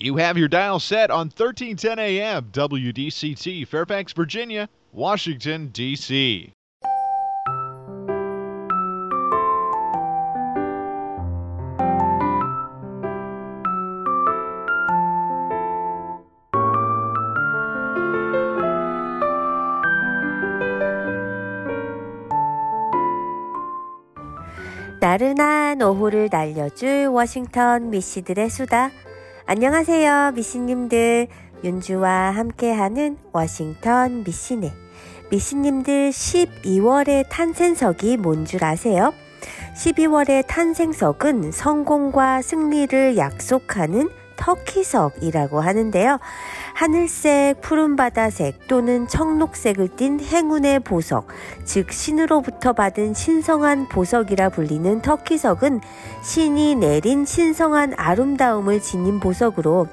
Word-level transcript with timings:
You 0.00 0.18
have 0.18 0.38
your 0.38 0.46
dial 0.46 0.78
set 0.78 1.10
on 1.10 1.26
1310 1.26 1.98
AM 1.98 2.52
WDCT, 2.52 3.66
Fairfax, 3.66 4.12
Virginia, 4.12 4.68
Washington, 4.92 5.70
D.C. 5.72 6.52
나른한 25.00 25.82
오후를 25.82 26.28
날려줄 26.30 27.08
워싱턴 27.08 27.90
미씨들의 27.90 28.48
수다. 28.48 28.92
안녕하세요, 29.50 30.32
미씨님들. 30.34 31.26
윤주와 31.64 32.32
함께하는 32.32 33.16
워싱턴 33.32 34.22
미씨네. 34.22 34.70
미씨님들 35.30 36.10
12월의 36.10 37.24
탄생석이 37.30 38.18
뭔 38.18 38.44
줄 38.44 38.62
아세요? 38.62 39.14
12월의 39.74 40.46
탄생석은 40.46 41.52
성공과 41.52 42.42
승리를 42.42 43.16
약속하는 43.16 44.10
터키석이라고 44.38 45.60
하는데요. 45.60 46.18
하늘색, 46.74 47.60
푸른 47.60 47.96
바다색 47.96 48.66
또는 48.68 49.06
청록색을 49.06 49.96
띤 49.96 50.20
행운의 50.20 50.80
보석, 50.80 51.28
즉 51.64 51.92
신으로부터 51.92 52.72
받은 52.72 53.14
신성한 53.14 53.88
보석이라 53.88 54.48
불리는 54.48 55.02
터키석은 55.02 55.80
신이 56.22 56.76
내린 56.76 57.26
신성한 57.26 57.94
아름다움을 57.96 58.80
지닌 58.80 59.20
보석으로 59.20 59.88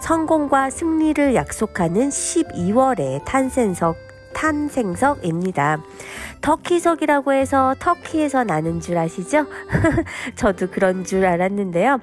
성공과 0.00 0.70
승리를 0.70 1.34
약속하는 1.34 2.08
12월의 2.08 3.24
탄생석 3.24 4.11
탄생석입니다. 4.32 5.80
터키석이라고 6.40 7.32
해서 7.32 7.74
터키에서 7.78 8.44
나는 8.44 8.80
줄 8.80 8.98
아시죠? 8.98 9.46
저도 10.34 10.68
그런 10.70 11.04
줄 11.04 11.24
알았는데요. 11.24 12.00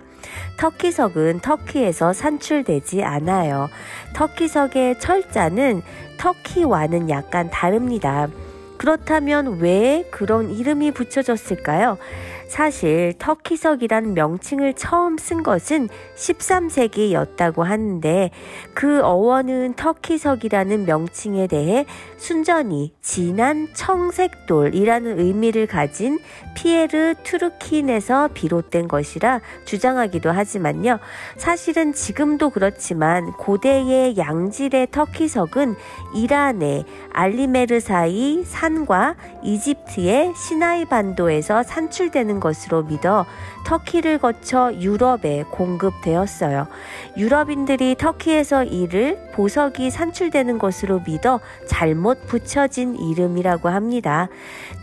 터키석은 0.58 1.40
터키에서 1.42 2.14
산출되지 2.14 3.04
않아요. 3.04 3.70
터키석의 4.14 5.00
철자는 5.00 5.82
터키와는 6.18 7.10
약간 7.10 7.50
다릅니다. 7.50 8.28
그렇다면 8.78 9.60
왜 9.60 10.08
그런 10.10 10.50
이름이 10.50 10.92
붙여졌을까요? 10.92 11.98
사실 12.50 13.14
터키석이란 13.20 14.16
명칭을 14.16 14.74
처음 14.74 15.20
쓴 15.20 15.44
것은 15.44 15.88
13세기였다고 16.16 17.62
하는데 17.62 18.32
그 18.74 19.02
어원은 19.04 19.76
터키석이라는 19.76 20.86
명칭에 20.86 21.46
대해 21.46 21.86
순전히 22.18 22.92
진한 23.02 23.68
청색돌이라는 23.74 25.20
의미를 25.20 25.68
가진 25.68 26.18
피에르 26.56 27.14
투르킨에서 27.24 28.30
비롯된 28.34 28.88
것이라 28.88 29.42
주장하기도 29.66 30.32
하지만요. 30.32 31.00
사실은 31.38 31.94
지금도 31.94 32.50
그렇지만 32.50 33.32
고대의 33.34 34.18
양질의 34.18 34.88
터키석은 34.90 35.76
이란의 36.16 36.86
알리메르사이 37.14 38.44
산과 38.44 39.16
이집트의 39.44 40.34
시나이 40.36 40.86
반도에서 40.86 41.62
산출되는 41.62 42.39
것으로 42.40 42.84
믿어 42.84 43.26
터키를 43.66 44.18
거쳐 44.20 44.74
유럽에 44.74 45.44
공급되었어요. 45.52 46.68
유럽인들이 47.18 47.96
터키에서 47.98 48.64
이를 48.64 49.20
보석이 49.34 49.90
산출되는 49.90 50.58
것으로 50.58 51.02
믿어 51.06 51.40
잘못 51.68 52.26
붙여진 52.28 52.96
이름이라고 52.96 53.70
합니다. 53.70 54.30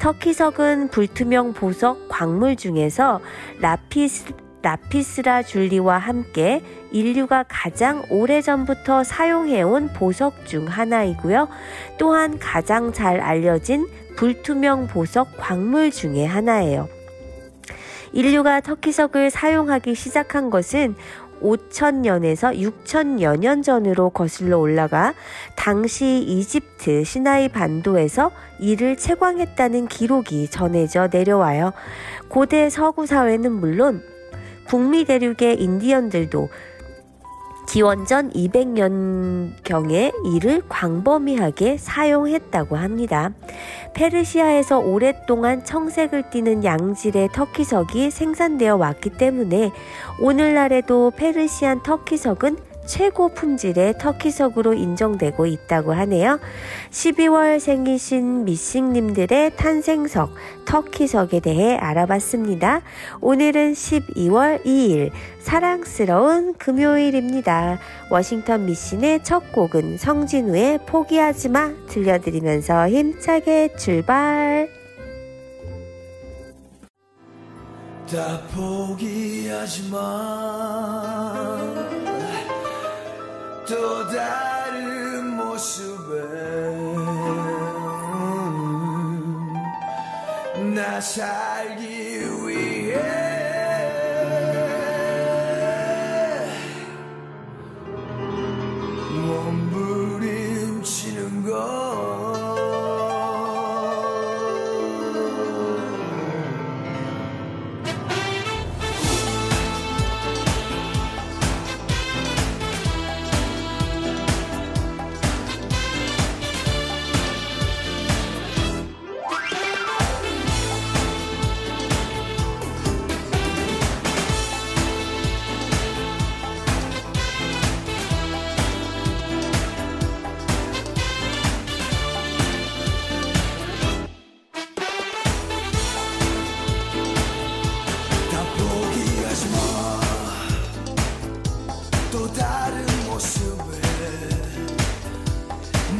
터키석은 0.00 0.88
불투명 0.88 1.52
보석 1.52 2.08
광물 2.08 2.56
중에서 2.56 3.20
라피스 3.60 4.46
라피스라 4.62 5.44
줄리와 5.44 5.98
함께 5.98 6.60
인류가 6.90 7.44
가장 7.46 8.02
오래전부터 8.10 9.04
사용해온 9.04 9.92
보석 9.92 10.46
중 10.46 10.66
하나이고요. 10.66 11.48
또한 11.98 12.38
가장 12.40 12.92
잘 12.92 13.20
알려진 13.20 13.86
불투명 14.16 14.88
보석 14.88 15.36
광물 15.36 15.92
중의 15.92 16.26
하나예요. 16.26 16.88
인류가 18.16 18.62
터키석을 18.62 19.28
사용하기 19.28 19.94
시작한 19.94 20.48
것은 20.48 20.94
5천년에서 21.42 22.58
6천여 22.58 23.38
년 23.38 23.60
전으로 23.60 24.08
거슬러 24.08 24.56
올라가 24.58 25.12
당시 25.54 26.24
이집트 26.26 27.04
시나이 27.04 27.50
반도에서 27.50 28.30
이를 28.58 28.96
채광했다는 28.96 29.88
기록이 29.88 30.48
전해져 30.48 31.10
내려와요. 31.12 31.74
고대 32.28 32.70
서구 32.70 33.04
사회는 33.04 33.52
물론 33.52 34.02
북미 34.66 35.04
대륙의 35.04 35.60
인디언들도 35.60 36.48
기원전 37.68 38.30
200년경에 38.30 40.12
이를 40.34 40.62
광범위하게 40.68 41.78
사용했다고 41.78 42.76
합니다. 42.76 43.32
페르시아에서 43.94 44.78
오랫동안 44.78 45.64
청색을 45.64 46.30
띠는 46.30 46.64
양질의 46.64 47.30
터키석이 47.32 48.10
생산되어 48.10 48.76
왔기 48.76 49.10
때문에 49.10 49.72
오늘날에도 50.20 51.12
페르시안 51.16 51.82
터키석은 51.82 52.56
최고 52.86 53.28
품질의 53.28 53.98
터키석으로 53.98 54.74
인정되고 54.74 55.46
있다고 55.46 55.92
하네요. 55.92 56.38
12월 56.90 57.60
생기신 57.60 58.44
미싱님들의 58.44 59.56
탄생석, 59.56 60.34
터키석에 60.64 61.40
대해 61.40 61.76
알아봤습니다. 61.76 62.82
오늘은 63.20 63.72
12월 63.72 64.64
2일, 64.64 65.10
사랑스러운 65.40 66.54
금요일입니다. 66.54 67.78
워싱턴 68.10 68.66
미신의 68.66 69.24
첫 69.24 69.52
곡은 69.52 69.98
성진우의 69.98 70.80
포기하지 70.86 71.50
마 71.50 71.72
들려드리면서 71.88 72.88
힘차게 72.88 73.76
출발! 73.76 74.68
다 78.06 78.40
포기하지 78.54 79.90
마. 79.90 81.66
또 83.68 84.06
다른 84.06 85.34
모습에 85.34 86.14
나 90.72 91.00
살기 91.00 92.25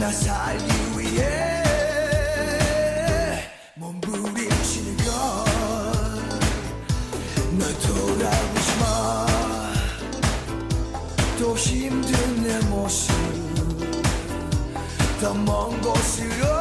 나 0.06 0.12
살기 0.12 0.64
위해 0.96 1.24
몸부림치는 3.74 4.96
걸널 7.48 7.78
돌아보지 7.80 8.78
마. 8.78 9.26
또 11.40 11.56
힘든 11.56 12.42
내 12.44 12.60
모습 12.68 13.12
더 15.20 15.34
먼 15.34 15.80
곳으로 15.80 16.55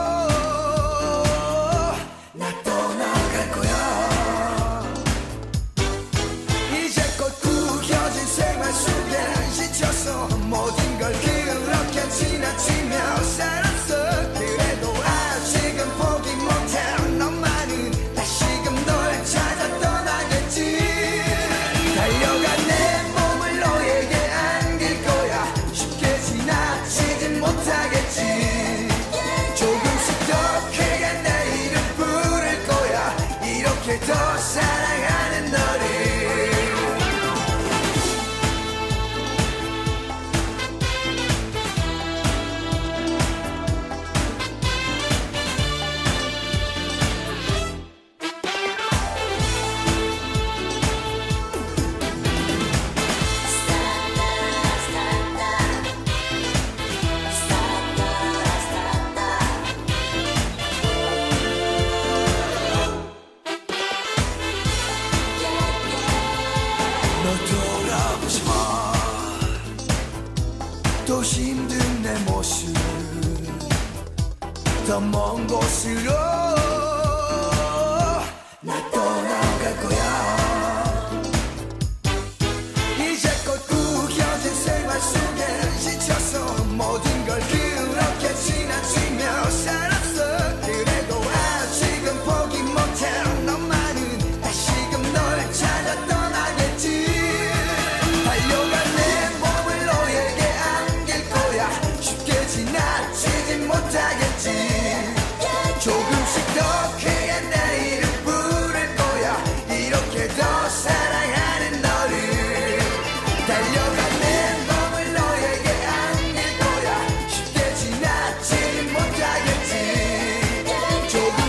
못 121.16 121.45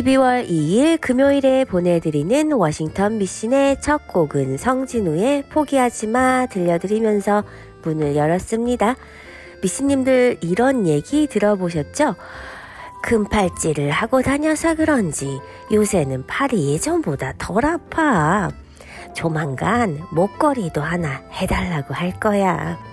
12월 0.00 0.48
2일 0.48 0.98
금요일에 1.00 1.64
보내드리는 1.66 2.52
워싱턴 2.52 3.18
미신의 3.18 3.80
첫 3.82 4.06
곡은 4.08 4.56
성진우의 4.56 5.44
포기하지 5.50 6.06
마 6.06 6.46
들려드리면서 6.46 7.44
문을 7.82 8.16
열었습니다. 8.16 8.96
미신님들 9.62 10.38
이런 10.40 10.86
얘기 10.86 11.26
들어보셨죠? 11.26 12.14
큰 13.02 13.24
팔찌를 13.28 13.90
하고 13.90 14.22
다녀서 14.22 14.74
그런지 14.74 15.38
요새는 15.72 16.26
팔이 16.26 16.72
예전보다 16.72 17.34
덜 17.36 17.66
아파. 17.66 18.50
조만간 19.14 20.00
목걸이도 20.12 20.80
하나 20.80 21.22
해달라고 21.32 21.92
할 21.92 22.18
거야. 22.18 22.89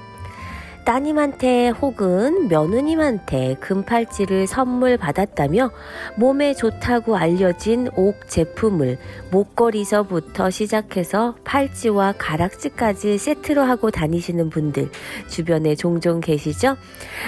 따님한테 0.88 1.68
혹은 1.68 2.48
며느님한테 2.48 3.58
금팔찌를 3.60 4.48
선물 4.48 4.96
받았다며 4.96 5.70
몸에 6.16 6.54
좋다고 6.54 7.18
알려진 7.18 7.90
옥 7.98 8.30
제품을 8.30 8.98
목걸이서부터 9.30 10.50
시작해서 10.50 11.36
팔찌와 11.44 12.14
가락지까지 12.18 13.18
세트로 13.18 13.64
하고 13.64 13.92
다니시는 13.92 14.50
분들 14.50 14.90
주변에 15.28 15.76
종종 15.76 16.22
계시죠? 16.22 16.78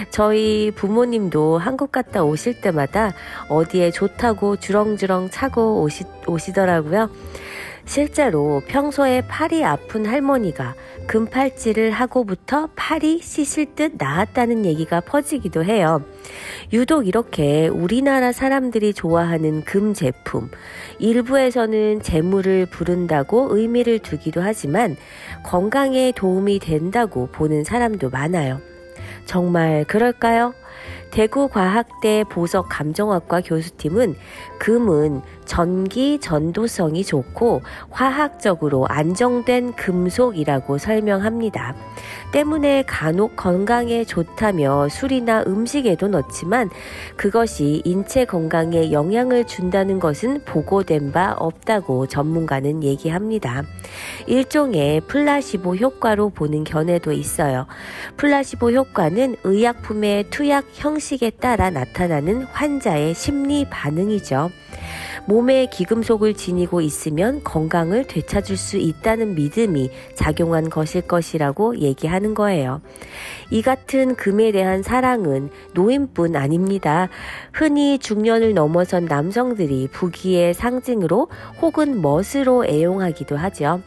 저희 0.10 0.72
부모님도 0.74 1.58
한국 1.58 1.92
갔다 1.92 2.24
오실 2.24 2.62
때마다 2.62 3.12
어디에 3.50 3.92
좋다고 3.92 4.56
주렁주렁 4.56 5.32
차고 5.32 5.82
오시, 5.82 6.06
오시더라고요. 6.28 7.10
실제로 7.90 8.62
평소에 8.68 9.24
팔이 9.28 9.66
아픈 9.66 10.06
할머니가 10.06 10.76
금팔찌를 11.08 11.90
하고부터 11.90 12.70
팔이 12.76 13.18
씻을 13.18 13.74
듯 13.74 13.94
나았다는 13.98 14.64
얘기가 14.64 15.02
퍼지기도 15.02 15.64
해요. 15.64 16.04
유독 16.72 17.08
이렇게 17.08 17.68
우리나라 17.68 18.32
사람들이 18.32 18.94
좋아하는 18.94 19.64
금 19.64 19.96
제품, 19.96 20.52
일부에서는 21.00 22.04
재물을 22.04 22.68
부른다고 22.68 23.58
의미를 23.58 23.98
두기도 23.98 24.44
하지만 24.44 24.96
건강에 25.44 26.14
도움이 26.16 26.60
된다고 26.60 27.26
보는 27.32 27.64
사람도 27.64 28.12
많아요. 28.12 28.62
정말 29.26 29.84
그럴까요? 29.86 30.54
대구과학대 31.12 32.26
보석감정학과 32.30 33.42
교수팀은 33.42 34.16
금은 34.60 35.22
전기 35.46 36.20
전도성이 36.20 37.04
좋고 37.04 37.62
화학적으로 37.90 38.86
안정된 38.88 39.74
금속이라고 39.74 40.78
설명합니다. 40.78 41.76
때문에 42.32 42.84
간혹 42.86 43.36
건강에 43.36 44.04
좋다며 44.06 44.88
술이나 44.90 45.44
음식에도 45.48 46.08
넣지만 46.08 46.70
그것이 47.16 47.82
인체 47.84 48.26
건강에 48.26 48.92
영향을 48.92 49.48
준다는 49.48 50.00
것은 50.00 50.44
보고된 50.46 51.12
바 51.12 51.34
없다고 51.34 52.06
전문가는 52.06 52.84
얘기합니다. 52.84 53.64
일종의 54.28 55.02
플라시보 55.02 55.76
효과로 55.76 56.30
보는 56.30 56.64
견해도 56.64 57.12
있어요. 57.12 57.66
플라시보 58.18 58.70
효과는 58.70 59.38
의약품의 59.44 60.30
투약 60.30 60.69
형식에 60.74 61.32
따라 61.32 61.70
나타나는 61.70 62.44
환자의 62.44 63.14
심리 63.14 63.66
반응이죠. 63.70 64.52
몸에 65.26 65.68
기금속을 65.68 66.34
지니고 66.34 66.82
있으면 66.82 67.44
건강을 67.44 68.08
되찾을 68.08 68.58
수 68.58 68.78
있다는 68.78 69.36
믿음이 69.36 69.92
작용한 70.16 70.70
것일 70.70 71.02
것이라고 71.02 71.78
얘기하는 71.78 72.34
거예요. 72.34 72.82
이 73.52 73.62
같은 73.62 74.16
금에 74.16 74.52
대한 74.52 74.82
사랑은 74.82 75.50
노인뿐 75.74 76.36
아닙니다. 76.36 77.10
흔히 77.54 78.00
중년을 78.00 78.54
넘어선 78.54 79.06
남성들이 79.06 79.90
부귀의 79.92 80.56
상징으로 80.56 81.28
혹은 81.62 82.02
멋으로 82.02 82.66
애용하기도 82.66 83.38
하죠. 83.38 83.82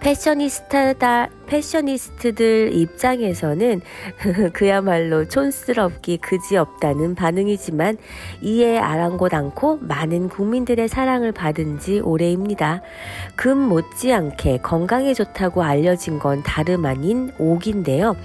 패셔니스타다, 0.00 1.30
패셔니스트들 1.48 2.70
입장에서는 2.72 3.80
그야말로 4.52 5.26
촌스럽기 5.26 6.18
그지없다는 6.18 7.14
반응이지만 7.14 7.96
이에 8.42 8.78
아랑곳 8.78 9.34
않고 9.34 9.78
많은 9.80 10.28
국민들의 10.28 10.88
사랑을 10.88 11.32
받은 11.32 11.80
지 11.80 12.00
오래입니다. 12.00 12.82
금 13.36 13.58
못지않게 13.58 14.58
건강에 14.58 15.14
좋다고 15.14 15.62
알려진 15.62 16.18
건 16.18 16.42
다름 16.42 16.86
아닌 16.86 17.32
옥인데요. 17.38 18.16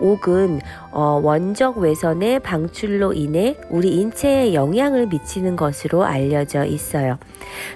옥은 0.00 0.60
어, 0.92 1.20
원적 1.22 1.78
외선의 1.78 2.40
방출로 2.40 3.12
인해 3.12 3.56
우리 3.68 3.96
인체에 3.96 4.54
영향을 4.54 5.06
미치는 5.06 5.56
것으로 5.56 6.04
알려져 6.04 6.64
있어요. 6.64 7.18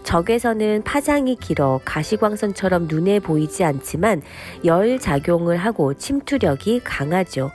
적에서는 0.04 0.82
파장이 0.84 1.36
길어 1.36 1.80
가시광선처럼 1.84 2.86
눈에 2.88 3.20
보이지 3.20 3.64
않지만 3.64 4.22
열 4.64 4.89
작용을 4.98 5.56
하고 5.56 5.94
침투력이 5.94 6.80
강하죠. 6.84 7.52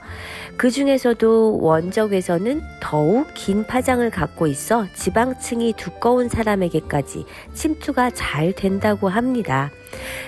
그 0.56 0.70
중에서도 0.70 1.58
원적에서는 1.60 2.62
더욱 2.80 3.28
긴 3.34 3.66
파장을 3.66 4.08
갖고 4.10 4.46
있어 4.46 4.86
지방층이 4.94 5.74
두꺼운 5.76 6.28
사람에게까지 6.28 7.26
침투가 7.52 8.10
잘 8.10 8.52
된다고 8.52 9.08
합니다. 9.08 9.70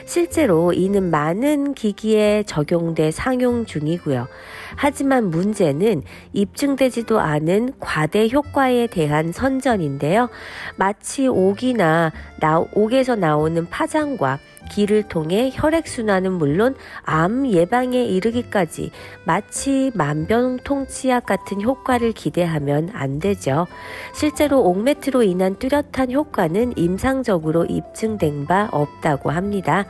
실제로 0.04 0.72
이는 0.72 1.10
많은 1.10 1.74
기기에 1.74 2.44
적용돼 2.44 3.10
상용 3.10 3.66
중이고요. 3.66 4.28
하지만 4.76 5.30
문제는 5.30 6.02
입증되지도 6.32 7.20
않은 7.20 7.74
과대 7.80 8.28
효과에 8.28 8.86
대한 8.86 9.32
선전인데요. 9.32 10.28
마치 10.76 11.26
옥이나 11.26 12.12
나, 12.40 12.58
옥에서 12.72 13.16
나오는 13.16 13.68
파장과 13.68 14.38
기를 14.68 15.02
통해 15.02 15.50
혈액순환은 15.52 16.32
물론 16.32 16.75
암 17.02 17.46
예방에 17.46 18.04
이르기까지 18.04 18.90
마치 19.25 19.90
만병통치약 19.94 21.26
같은 21.26 21.62
효과를 21.62 22.12
기대하면 22.12 22.90
안 22.92 23.18
되죠. 23.18 23.66
실제로 24.14 24.60
옥매트로 24.62 25.22
인한 25.22 25.56
뚜렷한 25.56 26.12
효과는 26.12 26.75
임상적으로 26.76 27.64
입증된 27.64 28.46
바 28.46 28.68
없다고 28.70 29.30
합니다. 29.30 29.87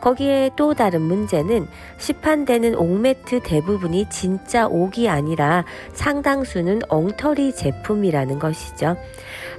거기에 0.00 0.50
또 0.56 0.74
다른 0.74 1.02
문제는 1.02 1.68
시판되는 1.98 2.74
옥매트 2.74 3.40
대부분이 3.42 4.06
진짜 4.10 4.66
옥이 4.66 5.08
아니라 5.08 5.64
상당수는 5.92 6.80
엉터리 6.88 7.54
제품이라는 7.54 8.38
것이죠. 8.38 8.96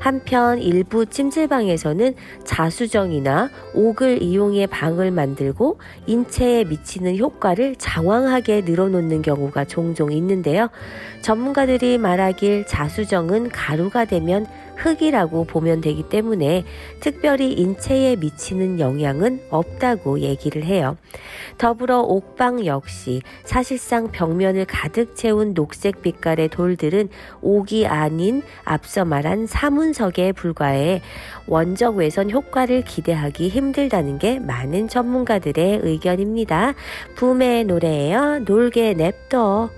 한편 0.01 0.57
일부 0.57 1.05
찜질방에서는 1.05 2.15
자수정이나 2.43 3.51
옥을 3.75 4.23
이용해 4.23 4.65
방을 4.65 5.11
만들고 5.11 5.79
인체에 6.07 6.63
미치는 6.63 7.19
효과를 7.19 7.75
장황하게 7.75 8.61
늘어놓는 8.61 9.21
경우가 9.21 9.65
종종 9.65 10.11
있는데요. 10.11 10.69
전문가들이 11.21 11.99
말하길 11.99 12.65
자수정은 12.65 13.49
가루가 13.49 14.05
되면 14.05 14.47
흙이라고 14.81 15.45
보면 15.45 15.81
되기 15.81 16.03
때문에 16.03 16.63
특별히 16.99 17.53
인체에 17.53 18.15
미치는 18.15 18.79
영향은 18.79 19.41
없다고 19.49 20.19
얘기를 20.19 20.63
해요. 20.63 20.97
더불어 21.57 22.01
옥방 22.01 22.65
역시 22.65 23.21
사실상 23.43 24.11
벽면을 24.11 24.65
가득 24.65 25.15
채운 25.15 25.53
녹색 25.53 26.01
빛깔의 26.01 26.49
돌들은 26.49 27.09
옥이 27.41 27.85
아닌 27.87 28.41
앞서 28.63 29.05
말한 29.05 29.47
사문석에 29.47 30.31
불과해 30.31 31.01
원적 31.47 31.97
외선 31.97 32.31
효과를 32.31 32.83
기대하기 32.83 33.49
힘들다는 33.49 34.19
게 34.19 34.39
많은 34.39 34.87
전문가들의 34.87 35.81
의견입니다. 35.83 36.73
붐의 37.15 37.65
노래예요. 37.65 38.39
놀게 38.39 38.93
냅둬. 38.93 39.69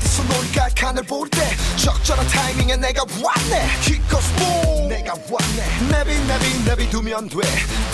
어디서 0.00 0.22
놀까 0.24 0.68
하늘 0.78 1.02
볼때 1.02 1.38
적절한 1.76 2.26
타이밍에 2.28 2.76
내가 2.76 3.02
왔네. 3.22 3.68
기껏 3.82 4.18
보 4.36 4.88
내가 4.88 5.12
왔네. 5.30 5.88
내비 5.90 6.18
내비 6.26 6.64
내비 6.64 6.90
두면 6.90 7.28
돼. 7.28 7.36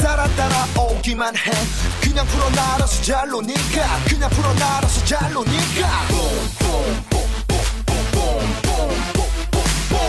따라 0.02 0.28
따라 0.36 0.66
오기만 0.78 1.36
해. 1.36 1.52
그냥 2.00 2.24
풀어 2.26 2.48
날아서 2.50 3.02
잘 3.02 3.28
노니까. 3.28 4.04
그냥 4.08 4.30
풀어 4.30 4.52
날아서 4.54 5.04
잘 5.04 5.32
노니까. 5.32 6.06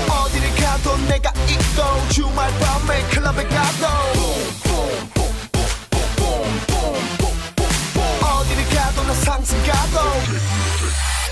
어디를 0.10 0.56
가도 0.56 0.98
내가 1.08 1.32
있고 1.48 2.10
주말 2.10 2.52
밤에 2.60 3.02
클럽에 3.10 3.44
가도 3.44 4.17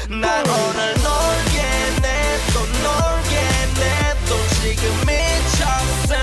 난 0.07 0.47
오늘 0.47 0.93
놀게 0.93 1.61
내또 2.01 2.59
놀게 2.83 3.33
내또 3.73 4.31
지금 4.61 4.83
미쳤으니까. 5.07 6.15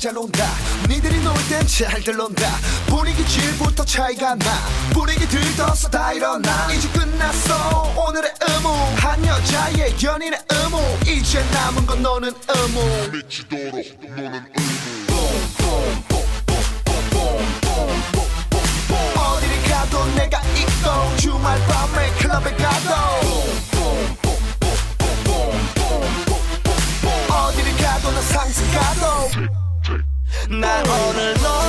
화잘 0.00 0.14
논다 0.14 0.69
니들이 1.02 1.18
놀 1.22 1.32
땐 1.48 1.66
잘들 1.66 2.14
논다. 2.14 2.46
분위기 2.86 3.26
질부터 3.26 3.86
차이가 3.86 4.34
나. 4.34 4.44
분위기 4.92 5.26
들떠서 5.26 5.88
다 5.88 6.12
일어나. 6.12 6.70
이제 6.70 6.86
끝났어. 6.90 7.94
오늘의 7.96 8.30
의무. 8.46 8.68
한 8.96 9.24
여자의 9.26 9.96
연인의 10.02 10.38
의무. 10.50 10.78
이제 11.06 11.42
남은 11.52 11.86
건 11.86 12.02
너는 12.02 12.34
의무. 12.48 13.10
미치도록 13.16 13.72
너는 14.14 14.44
의무 14.54 15.00
어디를 19.16 19.62
가도 19.70 20.04
내가 20.16 20.42
있고 20.54 21.16
주말 21.16 21.58
밤에 21.66 22.10
클럽에 22.18 22.54
가도. 22.56 22.90
어디를 27.32 27.76
가도 27.78 28.10
나 28.12 28.20
상승 28.20 28.70
가도 28.72 29.69
난 30.50 30.84
오늘 30.88 31.32
놀 31.34 31.59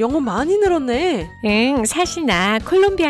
영어 0.00 0.18
많이 0.18 0.56
늘었네. 0.56 1.30
응, 1.44 1.84
사실 1.84 2.24
나 2.24 2.58
콜롬비아 2.58 3.09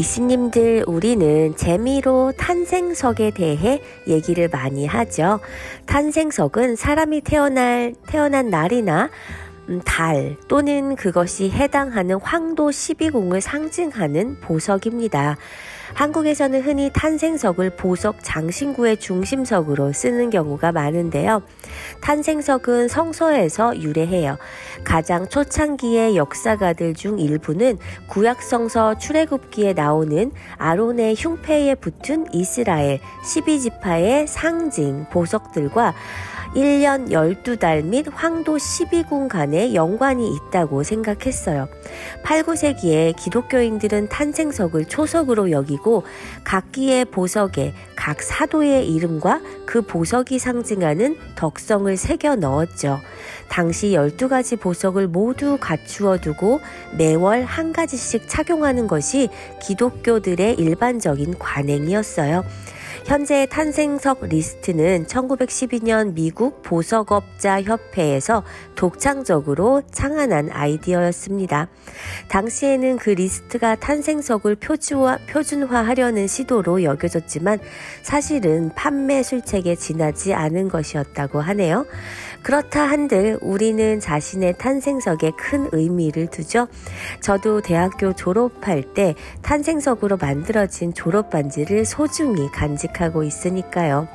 미씨님들, 0.00 0.84
우리는 0.86 1.54
재미로 1.56 2.32
탄생석에 2.32 3.32
대해 3.32 3.82
얘기를 4.08 4.48
많이 4.48 4.86
하죠. 4.86 5.40
탄생석은 5.84 6.76
사람이 6.76 7.20
태어날, 7.20 7.92
태어난 8.06 8.48
날이나 8.48 9.10
음, 9.68 9.82
달 9.84 10.38
또는 10.48 10.96
그것이 10.96 11.50
해당하는 11.50 12.16
황도 12.16 12.70
12궁을 12.70 13.42
상징하는 13.42 14.40
보석입니다. 14.40 15.36
한국에서는 15.94 16.62
흔히 16.62 16.90
탄생석을 16.92 17.70
보석 17.70 18.16
장신구의 18.22 18.98
중심석으로 18.98 19.92
쓰는 19.92 20.30
경우가 20.30 20.72
많은데요. 20.72 21.42
탄생석은 22.00 22.88
성서에서 22.88 23.80
유래해요. 23.80 24.38
가장 24.84 25.28
초창기의 25.28 26.16
역사가들 26.16 26.94
중 26.94 27.18
일부는 27.18 27.78
구약성서 28.08 28.98
출애굽기에 28.98 29.74
나오는 29.74 30.32
아론의 30.56 31.14
흉패에 31.16 31.74
붙은 31.76 32.26
이스라엘 32.32 33.00
12지파의 33.24 34.26
상징 34.26 35.06
보석들과 35.10 35.94
1년 36.54 37.10
12달 37.10 37.84
및 37.84 38.06
황도 38.12 38.56
12궁 38.56 39.28
간의 39.28 39.74
연관이 39.74 40.28
있다고 40.34 40.82
생각했어요. 40.82 41.68
8, 42.24 42.42
9세기에 42.42 43.14
기독교인들은 43.16 44.08
탄생석을 44.08 44.86
초석으로 44.86 45.52
여기고 45.52 46.02
각기의 46.42 47.04
보석에 47.06 47.72
각 47.94 48.20
사도의 48.20 48.88
이름과 48.92 49.40
그 49.64 49.82
보석이 49.82 50.40
상징하는 50.40 51.16
덕성을 51.36 51.96
새겨 51.96 52.36
넣었죠. 52.36 52.98
당시 53.48 53.90
12가지 53.90 54.58
보석을 54.58 55.06
모두 55.06 55.56
갖추어 55.60 56.18
두고 56.18 56.60
매월 56.98 57.44
한 57.44 57.72
가지씩 57.72 58.28
착용하는 58.28 58.88
것이 58.88 59.28
기독교도들의 59.62 60.54
일반적인 60.54 61.38
관행이었어요. 61.38 62.44
현재 63.04 63.46
탄생석 63.46 64.26
리스트는 64.28 65.06
1912년 65.06 66.14
미국 66.14 66.62
보석업자 66.62 67.62
협회에서 67.62 68.44
독창적으로 68.76 69.82
창안한 69.90 70.50
아이디어였습니다. 70.52 71.68
당시에는 72.28 72.98
그 72.98 73.10
리스트가 73.10 73.74
탄생석을 73.76 74.56
표준화, 74.56 75.18
표준화하려는 75.28 76.26
시도로 76.26 76.84
여겨졌지만 76.84 77.58
사실은 78.02 78.70
판매 78.76 79.22
술책에 79.22 79.74
지나지 79.74 80.32
않은 80.34 80.68
것이었다고 80.68 81.40
하네요. 81.40 81.86
그렇다 82.42 82.82
한들 82.82 83.38
우리는 83.42 84.00
자신의 84.00 84.58
탄생석에 84.58 85.32
큰 85.36 85.68
의미를 85.72 86.26
두죠. 86.26 86.68
저도 87.20 87.60
대학교 87.60 88.14
졸업할 88.14 88.94
때 88.94 89.14
탄생석으로 89.42 90.16
만들어진 90.16 90.94
졸업 90.94 91.30
반지를 91.30 91.84
소중히 91.84 92.50
간직하고 92.50 93.24
있으니까요. 93.24 94.08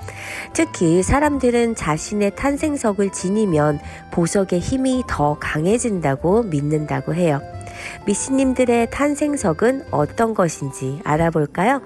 특히 0.53 1.03
사람들은 1.03 1.75
자신의 1.75 2.35
탄생석을 2.35 3.11
지니면 3.11 3.79
보석의 4.11 4.59
힘이 4.59 5.03
더 5.07 5.37
강해진다고 5.39 6.43
믿는다고 6.43 7.13
해요. 7.13 7.41
미씨님들의 8.05 8.89
탄생석은 8.89 9.85
어떤 9.91 10.33
것인지 10.33 11.01
알아볼까요? 11.03 11.81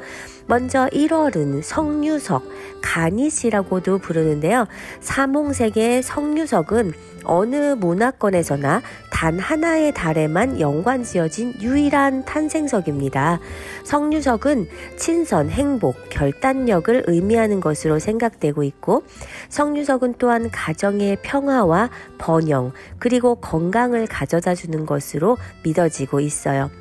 먼저 0.49 0.87
1월은 0.87 1.61
성유석, 1.61 2.43
가닛이라고도 2.81 3.99
부르는데요. 3.99 4.65
사몽색의 4.99 6.01
성유석은 6.01 6.93
어느 7.23 7.75
문화권에서나 7.77 8.81
단 9.11 9.37
하나의 9.37 9.93
달에만 9.93 10.59
연관 10.59 11.03
지어진 11.03 11.53
유일한 11.61 12.25
탄생석입니다. 12.25 13.39
성유석은 13.83 14.67
친선, 14.97 15.51
행복, 15.51 16.09
결단력을 16.09 17.03
의미하는 17.05 17.59
것으로 17.59 17.99
생각되고 17.99 18.63
있고 18.63 19.03
성유석은 19.49 20.15
또한 20.17 20.49
가정의 20.49 21.17
평화와 21.21 21.91
번영 22.17 22.71
그리고 22.97 23.35
건강을 23.35 24.07
가져다 24.07 24.55
주는 24.55 24.87
것으로 24.87 25.37
믿어지고 25.61 26.21
있어요. 26.21 26.71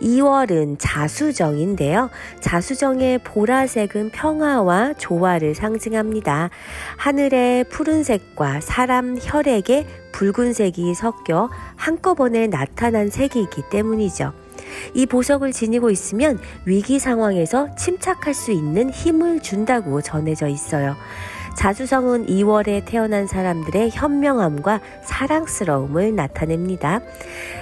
2월은 0.00 0.76
자수정인데요. 0.78 2.10
자수정의 2.40 3.18
보라색은 3.18 4.10
평화와 4.10 4.94
조화를 4.94 5.54
상징합니다. 5.54 6.50
하늘의 6.96 7.64
푸른색과 7.64 8.60
사람 8.60 9.18
혈액의 9.20 9.86
붉은색이 10.12 10.94
섞여 10.94 11.50
한꺼번에 11.76 12.46
나타난 12.46 13.10
색이기 13.10 13.64
때문이죠. 13.70 14.32
이 14.94 15.06
보석을 15.06 15.52
지니고 15.52 15.90
있으면 15.90 16.38
위기 16.64 16.98
상황에서 16.98 17.74
침착할 17.76 18.34
수 18.34 18.52
있는 18.52 18.90
힘을 18.90 19.40
준다고 19.40 20.00
전해져 20.00 20.48
있어요. 20.48 20.96
자주성은 21.56 22.26
2월에 22.26 22.84
태어난 22.84 23.26
사람들의 23.26 23.90
현명함과 23.90 24.80
사랑스러움을 25.02 26.14
나타냅니다. 26.14 27.00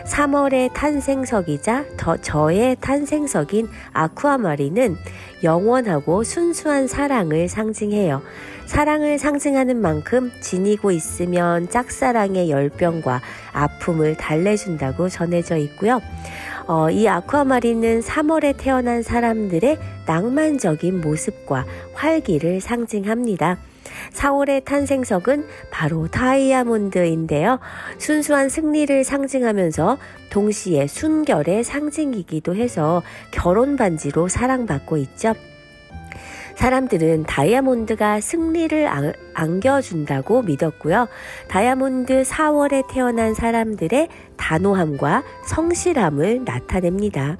3월의 0.04 0.72
탄생석이자 0.74 1.84
더 1.96 2.16
저의 2.16 2.76
탄생석인 2.80 3.68
아쿠아마리는 3.92 4.96
영원하고 5.44 6.24
순수한 6.24 6.88
사랑을 6.88 7.48
상징해요. 7.48 8.20
사랑을 8.66 9.18
상징하는 9.18 9.80
만큼 9.80 10.32
지니고 10.40 10.90
있으면 10.90 11.68
짝사랑의 11.68 12.50
열병과 12.50 13.20
아픔을 13.52 14.16
달래준다고 14.16 15.08
전해져 15.08 15.56
있고요. 15.56 16.00
어, 16.66 16.90
이 16.90 17.06
아쿠아마린은 17.06 18.00
3월에 18.00 18.54
태어난 18.56 19.02
사람들의 19.02 19.78
낭만적인 20.06 21.00
모습과 21.00 21.64
활기를 21.92 22.60
상징합니다. 22.60 23.58
4월의 24.12 24.64
탄생석은 24.64 25.46
바로 25.70 26.08
다이아몬드인데요. 26.08 27.60
순수한 27.98 28.48
승리를 28.48 29.04
상징하면서 29.04 29.98
동시에 30.30 30.86
순결의 30.86 31.64
상징이기도 31.64 32.54
해서 32.56 33.02
결혼 33.30 33.76
반지로 33.76 34.28
사랑받고 34.28 34.96
있죠. 34.98 35.34
사람들은 36.56 37.24
다이아몬드가 37.24 38.20
승리를 38.20 38.88
안겨준다고 39.34 40.42
믿었고요. 40.42 41.08
다이아몬드 41.48 42.22
4월에 42.22 42.86
태어난 42.88 43.34
사람들의 43.34 44.08
단호함과 44.36 45.24
성실함을 45.46 46.44
나타냅니다. 46.44 47.38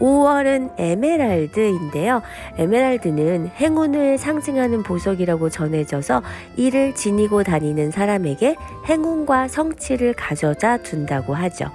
5월은 0.00 0.72
에메랄드인데요. 0.78 2.22
에메랄드는 2.58 3.48
행운을 3.48 4.18
상징하는 4.18 4.82
보석이라고 4.82 5.50
전해져서 5.50 6.22
이를 6.56 6.94
지니고 6.94 7.42
다니는 7.42 7.90
사람에게 7.90 8.56
행운과 8.88 9.48
성취를 9.48 10.14
가져다 10.14 10.82
준다고 10.82 11.34
하죠. 11.34 11.70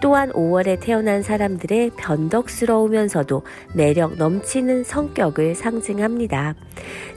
또한 0.00 0.30
5월에 0.32 0.80
태어난 0.80 1.22
사람들의 1.22 1.92
변덕스러우면서도 1.96 3.42
매력 3.74 4.16
넘치는 4.16 4.84
성격을 4.84 5.54
상징합니다. 5.54 6.54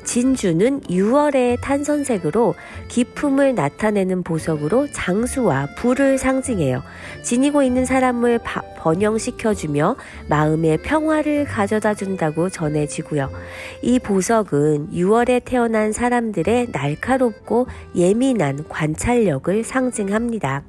진주는 0.05 0.81
6월의 0.81 1.59
탄선색으로 1.61 2.55
기품을 2.87 3.55
나타내는 3.55 4.23
보석으로 4.23 4.87
장수와 4.91 5.67
불을 5.77 6.17
상징해요. 6.17 6.81
지니고 7.23 7.61
있는 7.61 7.85
사람을 7.85 8.39
번영시켜주며 8.77 9.97
마음의 10.37 10.77
평화를 10.83 11.45
가져다 11.45 11.95
준다고 11.95 12.47
전해지고요. 12.47 13.31
이 13.81 13.97
보석은 13.97 14.91
6월에 14.91 15.41
태어난 15.43 15.91
사람들의 15.91 16.67
날카롭고 16.71 17.65
예민한 17.95 18.63
관찰력을 18.69 19.63
상징합니다. 19.63 20.61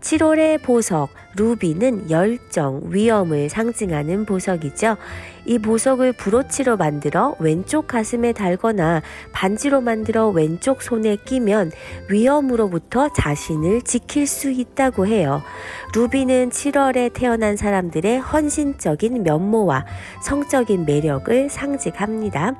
7월의 0.00 0.62
보석, 0.62 1.10
루비는 1.36 2.10
열정, 2.10 2.82
위험을 2.86 3.48
상징하는 3.48 4.26
보석이죠. 4.26 4.96
이 5.44 5.58
보석을 5.58 6.12
브로치로 6.12 6.76
만들어 6.76 7.34
왼쪽 7.38 7.86
가슴에 7.86 8.32
달거나 8.32 9.02
반지로 9.32 9.80
만들어 9.80 10.28
왼쪽 10.28 10.82
손에 10.82 11.16
끼면 11.16 11.72
위험으로부터 12.08 13.08
자신을 13.12 13.82
지킬 13.82 14.26
수 14.26 14.50
있다고 14.50 15.06
해요. 15.06 15.42
루비는 15.94 16.50
7월에 16.50 17.12
태어난 17.12 17.56
사람들의 17.56 18.20
헌신적인 18.20 19.22
면모와 19.22 19.86
성적인 20.22 20.84
매력을 20.84 21.50
상징합니다. 21.50 22.54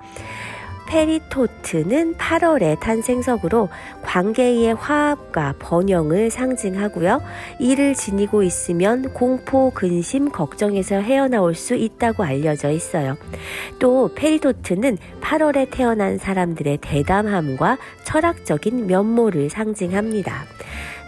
페리토트는 0.86 2.14
8월의 2.16 2.80
탄생석으로 2.80 3.68
관계의 4.02 4.74
화합과 4.74 5.54
번영을 5.58 6.30
상징하고요. 6.30 7.20
이를 7.58 7.94
지니고 7.94 8.42
있으면 8.42 9.12
공포, 9.12 9.70
근심, 9.70 10.30
걱정에서 10.30 10.96
헤어나올 10.96 11.54
수 11.54 11.74
있다고 11.74 12.24
알려져 12.24 12.70
있어요. 12.70 13.16
또 13.78 14.10
페리토트는 14.14 14.98
8월에 15.20 15.68
태어난 15.70 16.18
사람들의 16.18 16.78
대담함과 16.82 17.78
철학적인 18.04 18.86
면모를 18.86 19.50
상징합니다. 19.50 20.44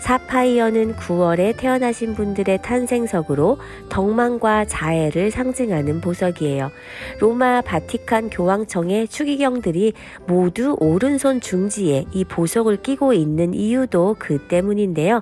사파이어는 0.05 0.97
9월에 0.97 1.57
태어나신 1.57 2.15
분들의 2.15 2.61
탄생석으로 2.61 3.57
덕망과 3.89 4.67
자애를 4.67 5.31
상징하는 5.31 6.03
보석이에요. 6.03 6.71
로마 7.21 7.63
바티칸 7.63 8.29
교황청의 8.29 9.09
추기경들이 9.09 9.95
모두 10.27 10.77
오른손 10.79 11.41
중지에 11.41 12.05
이 12.13 12.23
보석을 12.27 12.83
끼고 12.83 13.15
있는 13.15 13.55
이유도 13.55 14.17
그 14.19 14.47
때문인데요. 14.47 15.21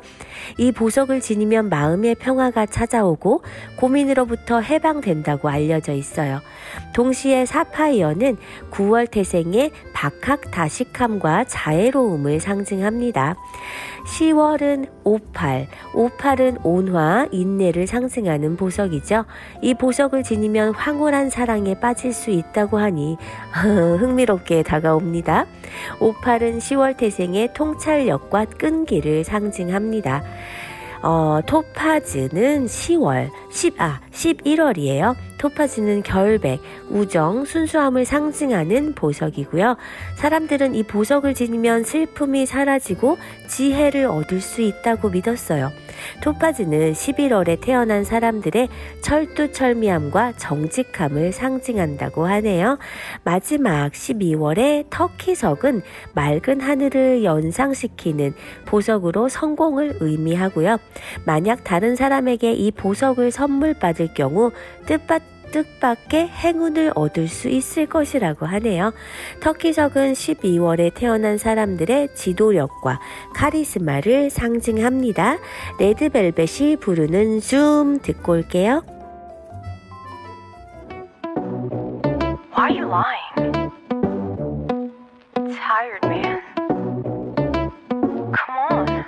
이 0.58 0.72
보석을 0.72 1.20
지니면 1.20 1.68
마음의 1.68 2.16
평화가 2.16 2.66
찾아오고 2.66 3.44
고민으로부터 3.76 4.60
해방된다고 4.60 5.48
알려져 5.48 5.92
있어요. 5.92 6.40
동시에 6.92 7.46
사파이어는 7.46 8.36
9월 8.72 9.08
태생의 9.08 9.70
박학다식함과 9.92 11.44
자애로움을 11.44 12.40
상징합니다. 12.40 13.36
10월은 14.06 14.88
58. 15.04 15.68
58은 15.94 16.58
온화, 16.64 17.28
인내를 17.30 17.86
상징하는 17.86 18.56
보석이죠. 18.56 19.24
이 19.62 19.74
보석을 19.74 20.22
지니면 20.22 20.74
황홀한 20.74 21.30
사랑에 21.30 21.78
빠질 21.78 22.12
수 22.12 22.30
있다고 22.30 22.78
하니 22.78 23.16
흥미롭게 23.98 24.62
다가옵니다. 24.62 25.46
58은 25.98 26.58
10월 26.58 26.96
태생의 26.96 27.54
통찰력과 27.54 28.46
끈기를 28.46 29.24
상징합니다. 29.24 30.22
어, 31.02 31.40
토파즈는 31.46 32.66
10월, 32.66 33.30
10, 33.50 33.80
아, 33.80 34.00
11월이에요. 34.12 35.16
토파즈는 35.42 36.04
결백, 36.04 36.60
우정, 36.88 37.44
순수함을 37.44 38.04
상징하는 38.04 38.94
보석이고요. 38.94 39.76
사람들은 40.14 40.76
이 40.76 40.84
보석을 40.84 41.34
지니면 41.34 41.82
슬픔이 41.82 42.46
사라지고 42.46 43.18
지혜를 43.48 44.06
얻을 44.06 44.40
수 44.40 44.62
있다고 44.62 45.08
믿었어요. 45.08 45.72
토파즈는 46.22 46.92
11월에 46.92 47.60
태어난 47.60 48.04
사람들의 48.04 48.68
철두철미함과 49.00 50.34
정직함을 50.36 51.32
상징한다고 51.32 52.24
하네요. 52.24 52.78
마지막 53.24 53.90
12월의 53.90 54.86
터키석은 54.90 55.82
맑은 56.14 56.60
하늘을 56.60 57.24
연상시키는 57.24 58.34
보석으로 58.66 59.28
성공을 59.28 59.96
의미하고요. 59.98 60.78
만약 61.24 61.64
다른 61.64 61.96
사람에게 61.96 62.52
이 62.52 62.70
보석을 62.70 63.32
선물 63.32 63.74
받을 63.74 64.14
경우 64.14 64.52
뜻받 64.86 65.31
뜻밖의 65.52 66.28
행운을 66.28 66.92
얻을 66.96 67.28
수 67.28 67.48
있을 67.48 67.86
것이라고 67.86 68.46
하네요. 68.46 68.92
터키석은 69.40 70.14
12월에 70.14 70.92
태어난 70.94 71.38
사람들의 71.38 72.14
지도력과 72.16 72.98
카리스마를 73.34 74.30
상징합니다. 74.30 75.38
레드벨벳이 75.78 76.76
부르는 76.80 77.40
줌 77.40 78.00
듣고 78.00 78.32
올게요. 78.32 78.82
Why 82.54 82.70
are 82.70 82.78
you 82.78 82.88
lying? 82.88 83.70
Tired, 85.54 86.04
man. 86.06 86.40
Come 88.32 88.56
on. 88.70 89.02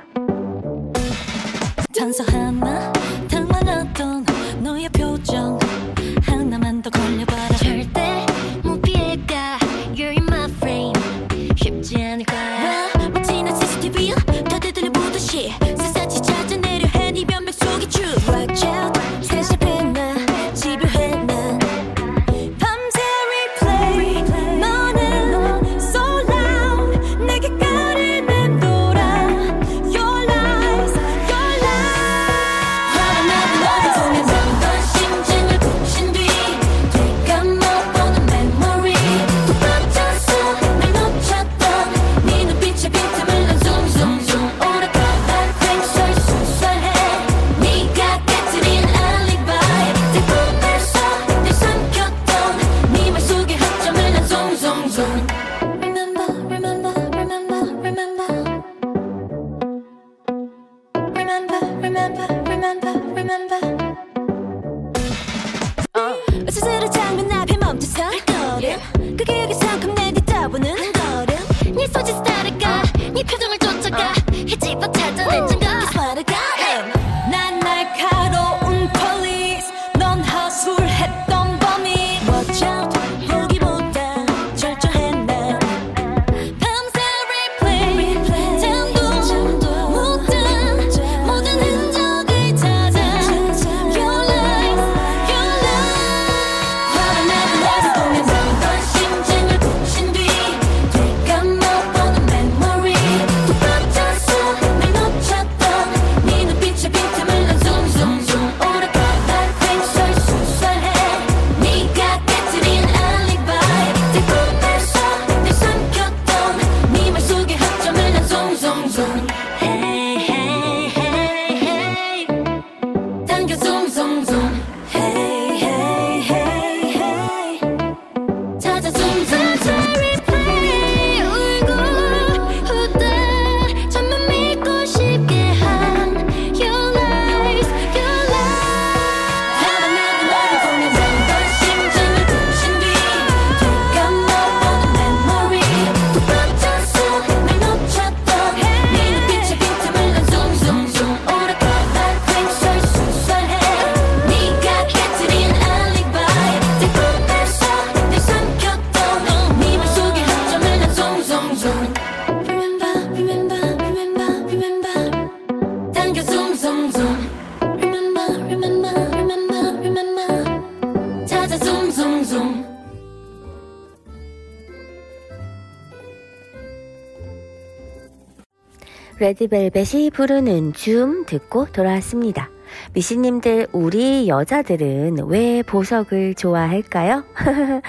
레드벨벳이 179.24 180.10
부르는 180.10 180.72
줌 180.74 181.24
듣고 181.24 181.66
돌아왔습니다. 181.72 182.53
미씨님들, 182.92 183.68
우리 183.72 184.28
여자들은 184.28 185.18
왜 185.26 185.62
보석을 185.62 186.34
좋아할까요? 186.34 187.24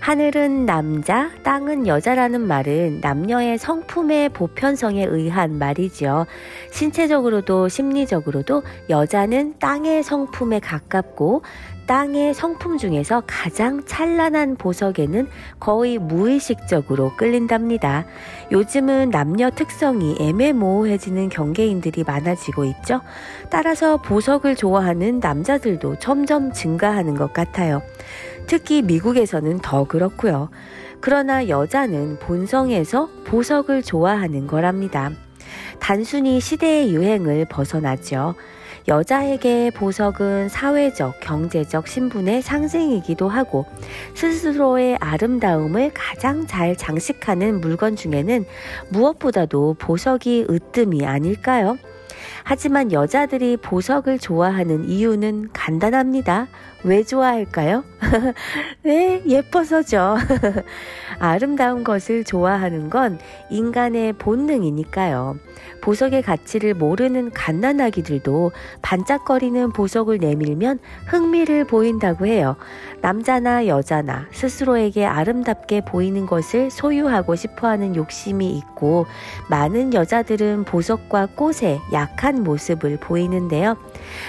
하늘은 0.00 0.64
남자, 0.64 1.30
땅은 1.42 1.86
여자라는 1.86 2.40
말은 2.40 3.00
남녀의 3.00 3.58
성품의 3.58 4.30
보편성에 4.30 5.04
의한 5.04 5.58
말이지요. 5.58 6.26
신체적으로도 6.70 7.68
심리적으로도 7.68 8.62
여자는 8.88 9.58
땅의 9.58 10.02
성품에 10.02 10.60
가깝고 10.60 11.42
땅의 11.88 12.34
성품 12.34 12.76
중에서 12.76 13.22
가장 13.26 13.82
찬란한 13.86 14.56
보석에는 14.56 15.26
거의 15.58 15.96
무의식적으로 15.96 17.16
끌린답니다. 17.16 18.04
요즘은 18.52 19.08
남녀 19.08 19.48
특성이 19.48 20.14
애매모호해지는 20.20 21.30
경계인들이 21.30 22.04
많아지고 22.04 22.66
있죠. 22.66 23.00
따라서 23.48 23.96
보석을 23.96 24.54
좋아하는 24.54 25.18
남자들도 25.20 25.98
점점 25.98 26.52
증가하는 26.52 27.14
것 27.14 27.32
같아요. 27.32 27.80
특히 28.46 28.82
미국에서는 28.82 29.60
더 29.60 29.84
그렇고요. 29.84 30.50
그러나 31.00 31.48
여자는 31.48 32.18
본성에서 32.18 33.08
보석을 33.24 33.82
좋아하는 33.82 34.46
거랍니다. 34.46 35.10
단순히 35.80 36.38
시대의 36.38 36.92
유행을 36.92 37.46
벗어나죠. 37.48 38.34
여자에게 38.88 39.70
보석은 39.74 40.48
사회적, 40.48 41.20
경제적 41.20 41.86
신분의 41.86 42.40
상징이기도 42.40 43.28
하고 43.28 43.66
스스로의 44.14 44.96
아름다움을 44.98 45.90
가장 45.92 46.46
잘 46.46 46.74
장식하는 46.74 47.60
물건 47.60 47.96
중에는 47.96 48.46
무엇보다도 48.88 49.76
보석이 49.78 50.46
으뜸이 50.48 51.04
아닐까요? 51.04 51.76
하지만 52.44 52.90
여자들이 52.92 53.58
보석을 53.58 54.18
좋아하는 54.18 54.88
이유는 54.88 55.50
간단합니다. 55.52 56.48
왜 56.82 57.02
좋아할까요? 57.02 57.84
네, 58.82 59.22
예뻐서죠. 59.26 60.16
아름다운 61.20 61.84
것을 61.84 62.24
좋아하는 62.24 62.88
건 62.88 63.18
인간의 63.50 64.14
본능이니까요. 64.14 65.36
보석의 65.80 66.22
가치를 66.22 66.74
모르는 66.74 67.30
갓난아기들도 67.30 68.52
반짝거리는 68.82 69.72
보석을 69.72 70.18
내밀면 70.18 70.78
흥미를 71.06 71.64
보인다고 71.64 72.26
해요. 72.26 72.56
남자나 73.00 73.66
여자나 73.66 74.26
스스로에게 74.32 75.06
아름답게 75.06 75.82
보이는 75.82 76.26
것을 76.26 76.70
소유하고 76.70 77.36
싶어 77.36 77.68
하는 77.68 77.96
욕심이 77.96 78.50
있고 78.58 79.06
많은 79.48 79.94
여자들은 79.94 80.64
보석과 80.64 81.28
꽃의 81.36 81.80
약한 81.92 82.42
모습을 82.42 82.98
보이는데요. 82.98 83.76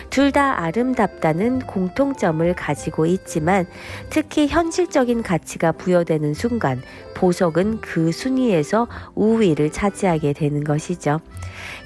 둘 0.10 0.30
다 0.30 0.62
아름답다는 0.62 1.58
공통점을 1.60 2.54
가지고 2.54 3.08
있지만 3.08 3.66
특히 4.12 4.48
현실적인 4.48 5.24
가치가 5.24 5.72
부여되는 5.72 6.36
순간 6.36 6.84
보석은 7.20 7.82
그 7.82 8.14
순위에서 8.14 8.88
우위를 9.14 9.72
차지하게 9.72 10.32
되는 10.32 10.64
것이죠. 10.64 11.20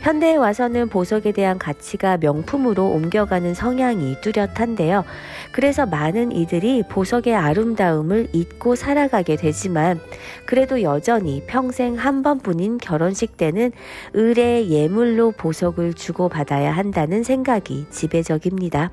현대에 0.02 0.36
와서는 0.36 0.90
보석에 0.90 1.32
대한 1.32 1.58
가치가 1.58 2.18
명품으로 2.18 2.90
옮겨가는 2.90 3.56
성향이 3.56 4.22
뚜렷한데요. 4.22 5.04
그래서 5.52 5.88
많은 5.88 6.32
이들이 6.32 6.84
보석의 6.88 7.36
아름다움을 7.36 8.28
잊고 8.34 8.76
살아가게 8.76 9.36
되지만 9.36 10.00
그래도 10.46 10.84
여전히 10.84 11.44
평생 11.48 11.96
한 11.96 12.22
번뿐인 12.22 12.78
결혼식 12.78 13.36
때는 13.36 13.72
의뢰 14.14 14.68
예물로 14.68 15.32
보석을 15.32 15.96
주고받아야 15.96 16.72
한다는 16.72 17.24
생각이 17.24 17.88
지배적입니다. 17.90 18.92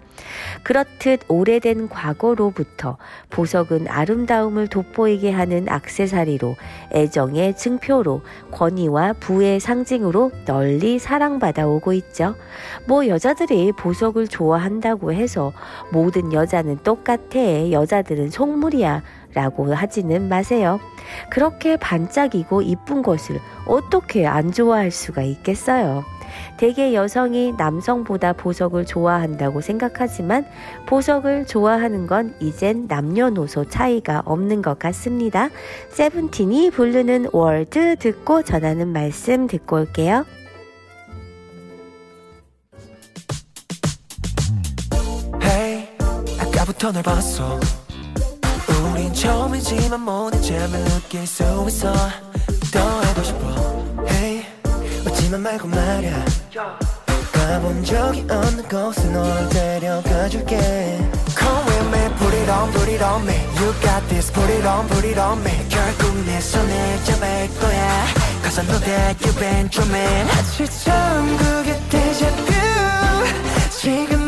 그렇듯 0.63 1.21
오래된 1.29 1.91
과거로부터 1.91 2.97
보석은 3.29 3.89
아름다움을 3.89 4.69
돋보이게 4.69 5.31
하는 5.31 5.69
악세사리 5.69 6.30
로 6.39 6.57
애정의 6.93 7.57
증표로 7.57 8.23
권위와 8.53 9.15
부의 9.15 9.61
상징으로 9.61 10.31
널리 10.45 10.99
사랑받아 10.99 11.67
오고 11.67 11.93
있죠. 11.95 12.35
뭐 12.87 13.07
여자들이 13.07 13.73
보석을 13.73 14.29
좋아한다고 14.29 15.13
해서 15.13 15.53
모든 15.93 16.33
여자는 16.33 16.79
똑같아. 16.85 17.71
여자들은 17.71 18.31
속물이야. 18.31 19.03
라고 19.33 19.73
하지는 19.73 20.29
마세요. 20.29 20.81
그렇게 21.31 21.77
반짝이고 21.77 22.63
이쁜 22.63 23.03
것을 23.03 23.41
어떻게 23.67 24.27
안 24.27 24.51
좋아할 24.51 24.91
수가 24.91 25.23
있겠어요. 25.23 26.05
대개 26.57 26.95
여성이 26.95 27.53
남성보다 27.57 28.35
보석을 28.35 28.87
좋아한다고 28.87 29.61
생각하지만 29.61 30.47
보석을 30.87 31.47
좋아하는 31.47 32.07
건 32.07 32.35
이젠 32.41 32.87
남녀노소 32.89 33.67
차이가 33.67 34.23
없는 34.25 34.63
것 34.63 34.79
같습니다. 34.79 35.51
세븐틴이 35.91 36.71
부르는 36.71 37.29
월드 37.33 37.97
듣고 37.97 38.43
전하는 38.43 38.89
말씀 38.89 39.47
듣고 39.47 39.77
올게요. 39.77 40.25
널 46.93 47.03
봤어. 47.03 47.61
우린 48.93 49.13
처음이지만 49.13 50.01
모든 50.01 50.41
점을 50.43 50.85
느낄 50.85 51.27
수 51.27 51.45
있어 51.69 51.93
더 52.73 52.81
하고 52.81 53.23
싶어 53.23 53.80
웃지만 55.31 55.43
말고 55.43 55.69
말야 55.69 56.25
가본 57.33 57.85
적이 57.85 58.27
없는 58.29 58.69
곳에 58.69 59.09
널 59.11 59.49
데려가줄게 59.49 60.59
Come 61.39 61.67
with 61.67 61.87
me, 61.89 62.15
put 62.19 62.35
it 62.35 62.51
on, 62.51 62.73
put 62.73 62.89
it 62.91 63.03
on 63.03 63.23
me 63.23 63.35
You 63.59 63.73
got 63.81 64.07
this, 64.09 64.33
put 64.33 64.51
it 64.51 64.67
on, 64.67 64.87
put 64.89 65.07
it 65.07 65.19
on 65.19 65.39
me 65.41 65.53
결국 65.69 66.17
내 66.27 66.41
손을 66.41 67.05
잡을 67.05 67.49
거야 67.61 68.07
Cause 68.43 68.61
I 68.61 68.67
know 68.67 68.81
that 68.81 69.25
you've 69.25 69.39
been 69.39 69.71
dreaming 69.71 70.27
마치 70.27 70.67
처음 70.85 71.37
그게 71.37 71.81
데자뷰 71.89 72.53
지금 73.71 74.20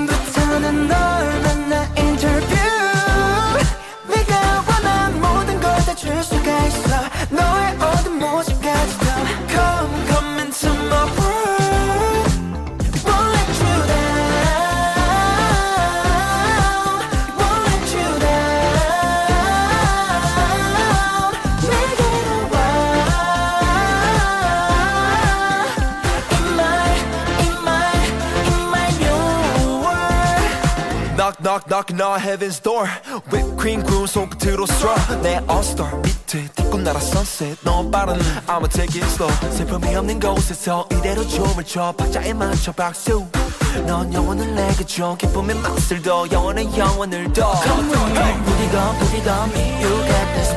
knocking 31.72 32.02
on 32.02 32.20
heaven's 32.20 32.61
door 32.61 32.87
Whipped 33.32 33.56
cream 33.56 33.82
구운 33.82 34.06
손끝으로 34.06 34.64
straw 34.64 34.94
내 35.22 35.40
all-star 35.48 36.02
밑에 36.02 36.46
뒤꿈나라 36.54 37.00
sunset 37.00 37.56
너무 37.64 37.90
빠른 37.90 38.20
I'ma 38.46 38.68
take 38.68 39.00
it 39.00 39.08
slow 39.14 39.32
슬픔이 39.50 39.94
없는 39.96 40.20
곳에서 40.20 40.87
이대로 40.92 41.26
춤을 41.26 41.64
춰 41.64 41.90
박자에 41.96 42.35
맞춰 42.35 42.72
박수 42.72 43.26
넌 43.87 44.12
영혼을 44.12 44.54
내게 44.54 44.85
줘 44.85 45.16
기쁨의 45.18 45.56
맛을 45.56 46.02
더 46.02 46.28
영원의 46.30 46.76
영혼을 46.76 47.32
더 47.32 47.54
Come 47.62 47.88
with 47.88 48.12
me 48.12 48.68
it 49.16 49.30
on 49.30 49.50
me 49.52 49.80
You 49.80 49.88
got 50.04 50.28
this 50.35 50.52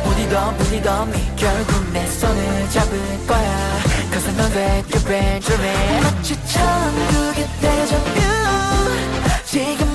it 0.76 0.90
on 0.90 1.08
me 1.08 1.36
결국 1.38 1.94
내 1.94 2.06
손을 2.08 2.70
잡을 2.72 3.00
거야 3.26 3.80
Cause 4.12 4.28
I 4.28 4.36
know 4.36 4.50
that 4.52 4.84
you've 4.90 5.08
been 5.08 5.40
dreaming 5.40 6.04
마치 6.04 6.36
처음 6.52 7.08
그게 7.08 7.48
데자뷰 7.62 8.20
지금 9.46 9.95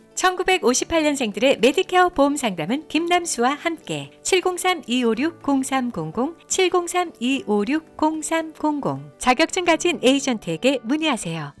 1958년생들의 0.15 1.59
메디케어 1.59 2.09
보험 2.09 2.35
상담은 2.35 2.87
김남수와 2.87 3.53
함께 3.53 4.09
703-256-0300, 4.23 6.35
703-256-0300 6.47 9.19
자격증 9.19 9.65
가진 9.65 9.99
에이전트에게 10.03 10.79
문의하세요. 10.83 11.60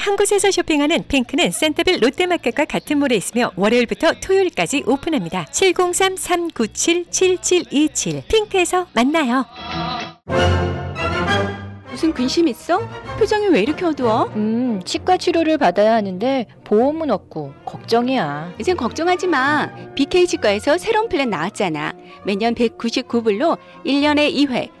한 0.01 0.15
곳에서 0.15 0.49
쇼핑하는 0.49 1.03
핑크는 1.07 1.51
센터빌 1.51 1.99
롯데마켓과 2.01 2.65
같은 2.65 2.97
몰에 2.97 3.15
있으며 3.15 3.51
월요일부터 3.55 4.13
토요일까지 4.13 4.85
오픈합니다. 4.87 5.45
703-397-7727 5.51 8.27
핑크에서 8.27 8.87
만나요. 8.93 9.45
무슨 11.91 12.11
근심 12.13 12.47
있어? 12.47 12.79
표정이 13.19 13.49
왜 13.49 13.61
이렇게 13.61 13.85
어두워? 13.85 14.23
음, 14.35 14.81
치과 14.83 15.17
치료를 15.17 15.59
받아야 15.59 15.93
하는데 15.93 16.47
보험은 16.63 17.11
없고 17.11 17.53
걱정이야. 17.65 18.55
이젠 18.59 18.75
걱정하지 18.75 19.27
마. 19.27 19.69
BK 19.93 20.25
치과에서 20.25 20.79
새로운 20.79 21.09
플랜 21.09 21.29
나왔잖아. 21.29 21.93
매년 22.25 22.55
199불로 22.55 23.59
1년에 23.85 24.33
2회 24.33 24.80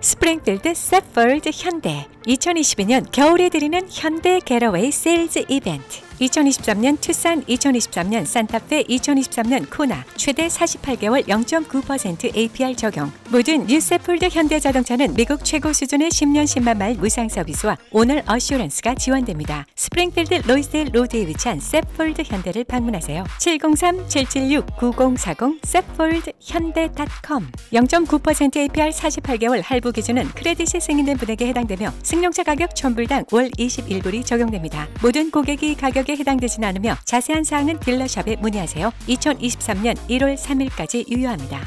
스프링필드 0.00 0.74
Safford 0.74 1.50
현대 1.52 2.06
2022년 2.26 3.10
겨울에 3.10 3.48
드리는 3.48 3.80
현대 3.90 4.40
getaway 4.40 4.92
sales 4.92 5.46
event 5.48 6.10
2023년 6.20 7.00
투싼, 7.00 7.42
2023년 7.44 8.26
산타페, 8.26 8.82
2023년 8.84 9.74
코나 9.74 10.04
최대 10.16 10.46
48개월 10.48 11.26
0.9% 11.26 12.36
APR 12.36 12.76
적용. 12.76 13.10
모든 13.30 13.66
new 13.66 13.85
Safford 13.85 14.28
현대자동차는 14.30 15.14
미국 15.14 15.42
최고 15.44 15.72
수준의 15.72 16.10
10년 16.10 16.44
10만 16.44 16.76
마일 16.76 16.98
무상 16.98 17.28
서비스와 17.28 17.78
owner 17.90 18.22
assurance가 18.26 18.94
지원됩니다. 18.96 19.64
스프링필드 19.76 20.42
로이스데일 20.46 20.90
로드에 20.92 21.26
위치한 21.26 21.58
Safford 21.58 22.24
현대를 22.26 22.64
방문하세요. 22.64 23.24
703-776-9040 23.38 25.60
Safford 25.62 26.32
현대.com 26.40 27.50
0.9% 27.72 28.58
APR 28.58 28.90
48개월 28.90 29.62
할부 29.64 29.92
기준은 29.92 30.28
크레딧이 30.30 30.80
승인된 30.80 31.16
분에게 31.16 31.46
해당되며 31.46 31.94
승용차 32.10 32.42
가격 32.42 32.70
1000불당 32.70 33.32
월 33.32 33.48
21불이 33.50 34.26
적용됩니다. 34.26 34.88
모든 35.00 35.30
고객이 35.30 35.76
가격에 35.76 36.16
해당되진 36.16 36.64
않으며 36.64 36.96
자세한 37.04 37.44
사항은 37.44 37.78
딜러샵에 37.78 38.34
문의하세요. 38.40 38.90
2023년 39.06 39.94
1월 40.08 40.36
3일까지 40.36 41.08
유효합니다. 41.08 41.60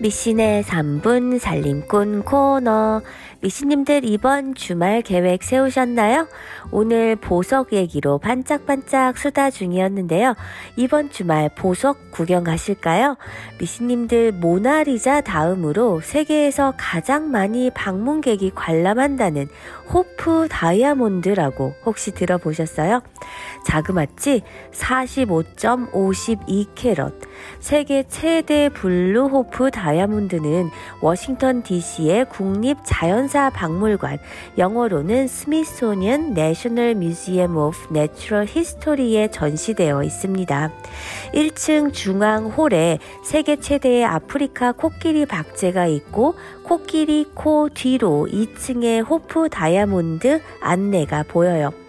미신의 0.00 0.62
3분 0.62 1.38
살림꾼 1.38 2.22
코너. 2.22 3.02
미신님들 3.42 4.04
이번 4.04 4.54
주말 4.54 5.02
계획 5.02 5.42
세우셨나요? 5.42 6.26
오늘 6.70 7.16
보석 7.16 7.74
얘기로 7.74 8.16
반짝반짝 8.18 9.18
수다 9.18 9.50
중이었는데요. 9.50 10.36
이번 10.76 11.10
주말 11.10 11.50
보석 11.54 12.12
구경 12.12 12.44
가실까요? 12.44 13.18
미신님들 13.58 14.32
모나리자 14.32 15.20
다음으로 15.20 16.00
세계에서 16.00 16.72
가장 16.78 17.30
많이 17.30 17.70
방문객이 17.70 18.52
관람한다는 18.54 19.48
호프 19.92 20.48
다이아몬드라고 20.50 21.74
혹시 21.84 22.12
들어보셨어요? 22.12 23.02
자그마치 23.64 24.42
45.52캐럿. 24.72 27.30
세계 27.58 28.04
최대 28.08 28.68
블루 28.68 29.28
호프 29.28 29.70
다이아몬드는 29.70 30.70
워싱턴 31.00 31.62
DC의 31.62 32.28
국립 32.28 32.78
자연사 32.84 33.50
박물관, 33.50 34.18
영어로는 34.58 35.26
Smithsonian 35.26 36.34
National 36.34 36.94
Museum 36.94 37.56
of 37.56 37.92
Natural 37.92 38.46
History에 38.46 39.30
전시되어 39.30 40.02
있습니다. 40.02 40.70
1층 41.34 41.92
중앙 41.92 42.46
홀에 42.46 42.98
세계 43.24 43.56
최대의 43.56 44.04
아프리카 44.04 44.72
코끼리 44.72 45.26
박제가 45.26 45.86
있고 45.86 46.34
코끼리 46.64 47.26
코 47.34 47.68
뒤로 47.72 48.28
2층의 48.30 49.08
호프 49.08 49.48
다이아몬드 49.48 50.40
안내가 50.60 51.24
보여요. 51.24 51.79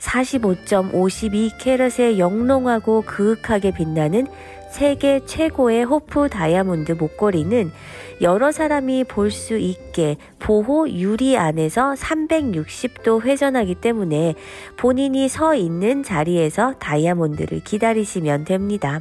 45.52캐럿의 0.00 2.18
영롱하고 2.18 3.02
그윽하게 3.06 3.72
빛나는 3.72 4.26
세계 4.70 5.20
최고의 5.24 5.84
호프 5.84 6.28
다이아몬드 6.30 6.92
목걸이는 6.92 7.70
여러 8.20 8.50
사람이 8.50 9.04
볼 9.04 9.30
수 9.30 9.56
있게 9.56 10.16
보호 10.40 10.88
유리 10.88 11.36
안에서 11.36 11.94
360도 11.94 13.22
회전하기 13.22 13.76
때문에 13.76 14.34
본인이 14.76 15.28
서 15.28 15.54
있는 15.54 16.02
자리에서 16.02 16.74
다이아몬드를 16.80 17.62
기다리시면 17.62 18.44
됩니다. 18.44 19.00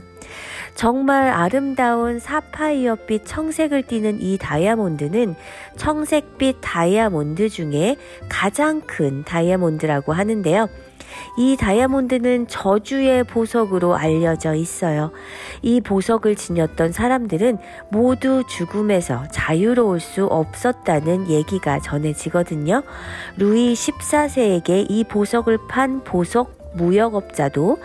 정말 0.76 1.30
아름다운 1.30 2.19
사파이어빛 2.19 3.26
청색을 3.26 3.84
띠는 3.84 4.21
이 4.21 4.38
다이아몬드는 4.38 5.36
청색빛 5.78 6.57
다이아몬드 6.61 7.49
중에 7.49 7.95
가장 8.28 8.82
큰 8.82 9.24
다이아몬드라고 9.24 10.13
하는데요. 10.13 10.67
이 11.38 11.55
다이아몬드는 11.59 12.47
저주의 12.47 13.24
보석으로 13.24 13.95
알려져 13.95 14.55
있어요. 14.55 15.11
이 15.61 15.82
보석을 15.82 16.36
지녔던 16.36 16.91
사람들은 16.91 17.57
모두 17.89 18.43
죽음에서 18.47 19.28
자유로울 19.32 19.99
수 19.99 20.26
없었다는 20.26 21.30
얘기가 21.30 21.80
전해지거든요. 21.80 22.84
루이 23.38 23.74
14세에게 23.74 24.88
이 24.89 25.03
보석을 25.03 25.59
판 25.69 26.03
보석 26.03 26.57
무역업자도 26.74 27.78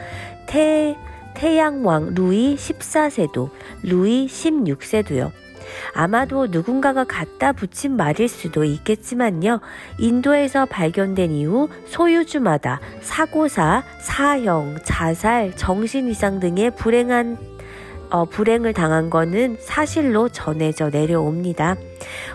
태, 0.47 0.97
태양왕 1.39 2.14
루이 2.16 2.57
14세도 2.57 3.51
루이 3.84 4.26
16세도요. 4.26 5.30
아마도 5.95 6.49
누군가가 6.49 7.05
갖다 7.05 7.53
붙인 7.53 7.97
말일 7.97 8.28
수도 8.28 8.64
있겠지만요. 8.64 9.61
인도에서 10.01 10.66
발견된 10.66 11.30
이후 11.30 11.68
소유주마다 11.86 12.80
사고사, 13.01 13.84
사형, 14.01 14.78
자살, 14.82 15.55
정신 15.55 16.09
이상 16.09 16.41
등의 16.41 16.72
불행한 16.72 17.39
어, 18.11 18.24
불행을 18.24 18.72
당한 18.72 19.11
것은 19.11 19.59
사실로 19.61 20.30
전해져 20.30 20.89
내려옵니다. 20.89 21.76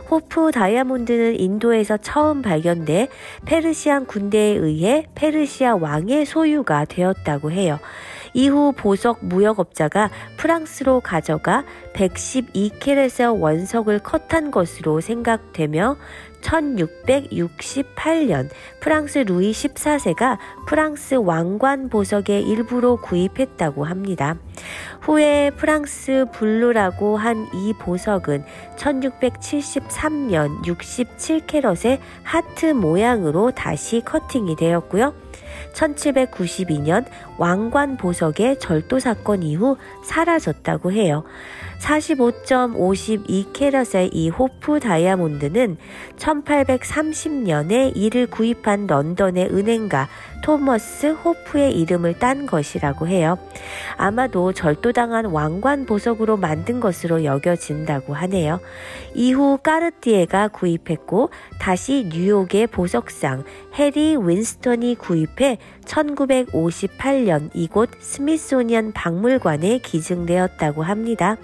호프 0.10 0.51
다이아몬드는 0.51 1.39
인도에서 1.39 1.97
처음 1.97 2.41
발견돼 2.41 3.10
페르시안 3.45 4.06
군대에 4.06 4.56
의해 4.56 5.08
페르시아 5.16 5.76
왕의 5.76 6.26
소유가 6.26 6.86
되었다고 6.86 7.51
해요. 7.51 7.80
이후 8.34 8.74
보석 8.76 9.24
무역업자가 9.26 10.10
프랑스로 10.38 11.00
가져가 11.00 11.64
112캐럿의 11.94 13.40
원석을 13.40 14.00
컷한 14.00 14.52
것으로 14.52 15.00
생각되며 15.02 15.98
1668년 16.42 18.50
프랑스 18.82 19.20
루이 19.20 19.52
14세가 19.52 20.38
프랑스 20.68 21.16
왕관 21.16 21.88
보석의 21.88 22.44
일부로 22.44 22.98
구입했다고 22.98 23.86
합니다. 23.86 24.36
후에 25.02 25.52
프랑스 25.52 26.26
블루라고 26.34 27.16
한 27.18 27.54
이 27.54 27.74
보석은 27.74 28.46
1673년 28.78 30.64
67캐럿의 30.64 32.00
하트 32.24 32.68
모양으로 32.68 33.52
다시 33.52 34.02
커팅이 34.02 34.56
되었고요. 34.56 35.14
1792년 35.74 37.05
왕관 37.38 37.97
보석의 37.97 38.59
절도 38.59 38.99
사건 38.99 39.43
이후 39.43 39.78
사라졌다고 40.03 40.91
해요. 40.91 41.24
45.52캐럿의 41.80 44.09
이 44.13 44.30
호프 44.30 44.80
다이아몬드는 44.80 45.78
1830년에 46.24 47.91
이를 47.95 48.28
구입한 48.28 48.88
런던의 48.88 49.49
은행가 49.51 50.07
토머스 50.41 51.07
호프의 51.07 51.74
이름을 51.80 52.19
딴 52.19 52.45
것이라고 52.45 53.07
해요. 53.07 53.38
아마도 53.95 54.51
절도당한 54.51 55.26
왕관 55.28 55.86
보석으로 55.86 56.36
만든 56.38 56.80
것으로 56.80 57.24
여겨진다고 57.24 58.13
하네요. 58.13 58.59
이후 59.13 59.57
까르띠에가 59.63 60.49
구입했고 60.49 61.30
다시 61.59 62.09
뉴욕의 62.11 62.67
보석상 62.67 63.45
해리 63.76 64.17
윈스턴이 64.17 64.95
구입해 64.95 65.59
1958년 65.86 67.49
이곳 67.53 67.89
스미소니언 67.99 68.91
박물관에 68.93 69.80
기증되었다고 69.80 70.84
합니다. 70.84 71.38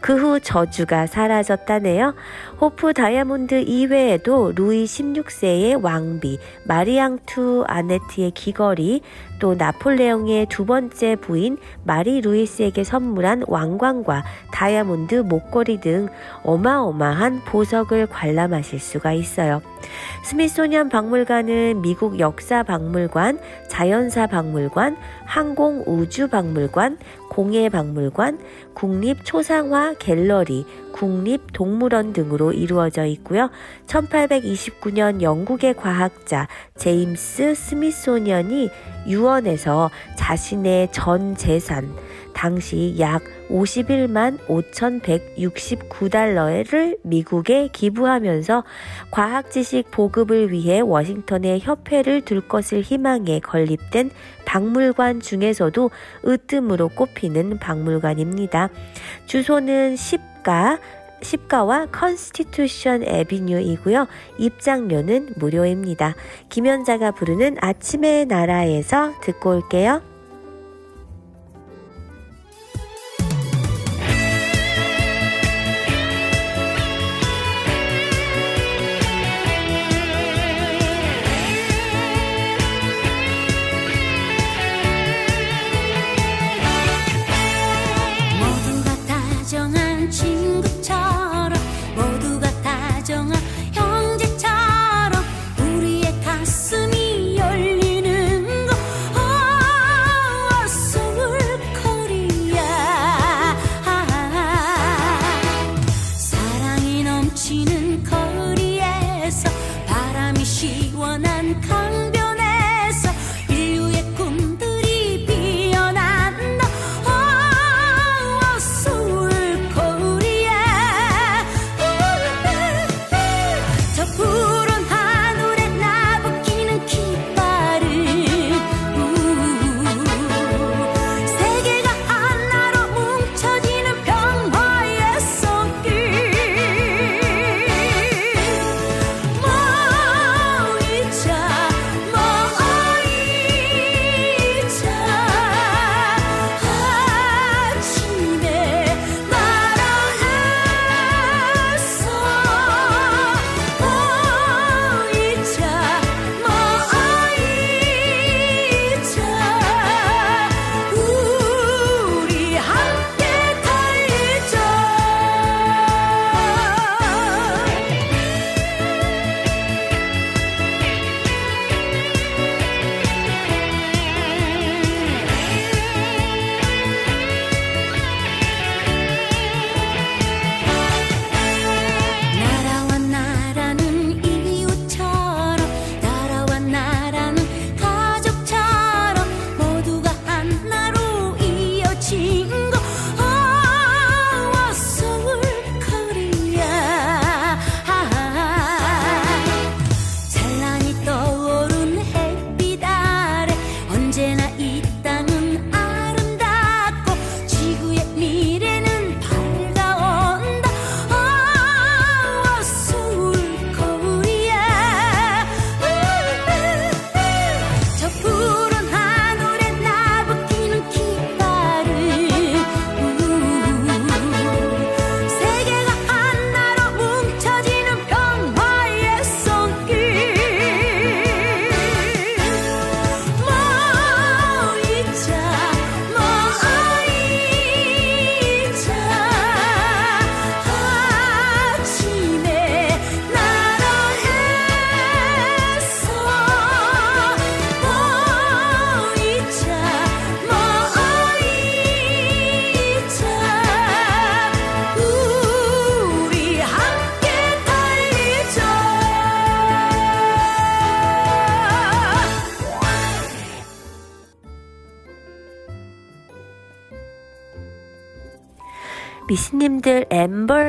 그 0.00 0.22
후 0.22 0.38
저주가 0.38 1.06
사라졌다네요. 1.06 2.14
호프 2.60 2.94
다이아몬드 2.94 3.64
이외에 3.66 4.11
도 4.18 4.52
루이 4.52 4.84
16세의 4.84 5.82
왕비, 5.82 6.38
마리앙투 6.64 7.64
아네트의 7.66 8.32
귀걸이, 8.32 9.00
또 9.42 9.56
나폴레옹의 9.56 10.46
두 10.46 10.64
번째 10.64 11.16
부인 11.16 11.58
마리 11.82 12.20
루이스에게 12.20 12.84
선물한 12.84 13.42
왕관과 13.48 14.22
다이아몬드 14.52 15.16
목걸이 15.16 15.80
등 15.80 16.06
어마어마한 16.44 17.40
보석을 17.46 18.06
관람하실 18.06 18.78
수가 18.78 19.14
있어요. 19.14 19.60
스미소니언 20.22 20.90
박물관은 20.90 21.82
미국 21.82 22.20
역사 22.20 22.62
박물관, 22.62 23.40
자연사 23.68 24.28
박물관, 24.28 24.96
항공 25.24 25.82
우주 25.88 26.28
박물관, 26.28 26.98
공예 27.28 27.68
박물관, 27.68 28.38
국립 28.74 29.24
초상화 29.24 29.94
갤러리, 29.94 30.66
국립 30.92 31.52
동물원 31.52 32.12
등으로 32.12 32.52
이루어져 32.52 33.06
있고요. 33.06 33.50
1829년 33.86 35.22
영국의 35.22 35.74
과학자 35.74 36.46
제임스 36.76 37.54
스미소니언이 37.54 38.70
유언에서 39.06 39.90
자신의 40.16 40.88
전 40.92 41.36
재산, 41.36 41.94
당시 42.32 42.96
약 42.98 43.22
51만 43.48 44.38
5,169달러를 44.46 46.98
미국에 47.02 47.68
기부하면서 47.72 48.64
과학 49.10 49.50
지식 49.50 49.90
보급을 49.90 50.50
위해 50.50 50.80
워싱턴에 50.80 51.58
협회를 51.58 52.22
둘 52.22 52.40
것을 52.40 52.80
희망해 52.82 53.40
건립된 53.40 54.10
박물관 54.44 55.20
중에서도 55.20 55.90
으뜸으로 56.26 56.88
꼽히는 56.88 57.58
박물관입니다. 57.58 58.70
주소는 59.26 59.96
10가 59.96 60.78
10가와 61.22 61.88
Constitution 61.92 63.02
Avenue이고요. 63.04 64.06
입장료는 64.38 65.34
무료입니다. 65.36 66.14
김연자가 66.48 67.12
부르는 67.12 67.56
아침의 67.60 68.26
나라에서 68.26 69.12
듣고 69.22 69.56
올게요. 69.56 70.11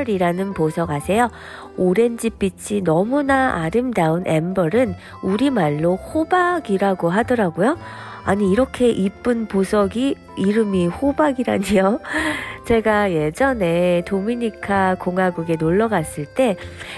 엠벌이라는 0.03 0.53
보석 0.53 0.91
아세요? 0.91 1.29
오렌지빛이 1.77 2.81
너무나 2.83 3.61
아름다운 3.63 4.23
엠벌은 4.25 4.95
우리말로 5.23 5.95
호박이라고 5.95 7.09
하더라고요. 7.09 7.77
아니 8.25 8.51
이렇게 8.51 8.89
이쁜 8.89 9.47
보석이 9.47 10.15
이름이 10.37 10.87
호박이라니요? 10.87 11.99
제가 12.65 13.11
예전에 13.11 14.03
도미니카 14.05 14.95
공화국에 14.95 15.57
놀러 15.57 15.89
갔을 15.89 16.25
때 16.25 16.55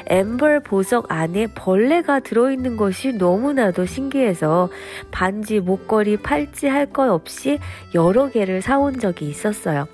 엠벌 0.08 0.60
보석 0.60 1.12
안에 1.12 1.48
벌레가 1.56 2.20
들어있는 2.20 2.78
것이 2.78 3.14
너무나도 3.14 3.86
신기해서 3.86 4.70
반지, 5.12 5.60
목걸이, 5.60 6.18
팔찌 6.18 6.68
할 6.68 6.86
것 6.86 7.10
없이 7.10 7.58
여러 7.96 8.30
개를 8.30 8.62
사온 8.62 9.00
적이 9.00 9.28
있었어요. 9.30 9.88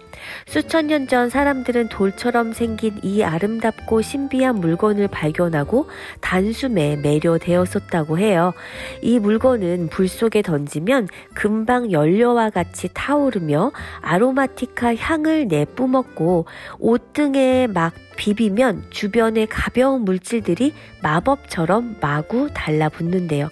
수천 0.45 0.87
년 0.87 1.07
전 1.07 1.29
사람들은 1.29 1.89
돌처럼 1.89 2.53
생긴 2.53 2.99
이 3.01 3.23
아름답고 3.23 4.01
신비한 4.01 4.55
물건을 4.55 5.07
발견하고 5.07 5.87
단숨에 6.19 6.97
매료되었었다고 6.97 8.19
해요. 8.19 8.53
이 9.01 9.17
물건은 9.17 9.87
불 9.89 10.07
속에 10.07 10.43
던지면 10.43 11.07
금방 11.33 11.91
연료와 11.91 12.51
같이 12.51 12.89
타오르 12.93 13.30
며 13.39 13.71
아로마티카 14.01 14.95
향을 14.95 15.47
내뿜었고 15.47 16.45
옷 16.79 17.13
등에 17.13 17.67
막 17.67 17.93
비비면 18.21 18.83
주변의 18.91 19.47
가벼운 19.47 20.05
물질들이 20.05 20.75
마법처럼 21.01 21.97
마구 21.99 22.49
달라붙는데요. 22.53 23.49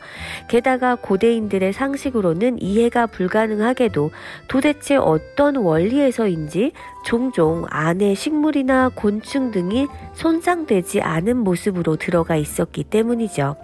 게다가 0.48 0.94
고대인들의 0.94 1.74
상식으로는 1.74 2.62
이해가 2.62 3.08
불가능하게도 3.08 4.12
도대체 4.48 4.96
어떤 4.96 5.56
원리에서인지 5.56 6.74
종종 7.04 7.66
안에 7.70 8.14
식물이나 8.14 8.92
곤충 8.94 9.50
등이 9.50 9.88
손상되지 10.14 11.02
않은 11.02 11.38
모습으로 11.38 11.96
들어가 11.96 12.36
있었기 12.36 12.84
때문이죠. 12.84 13.56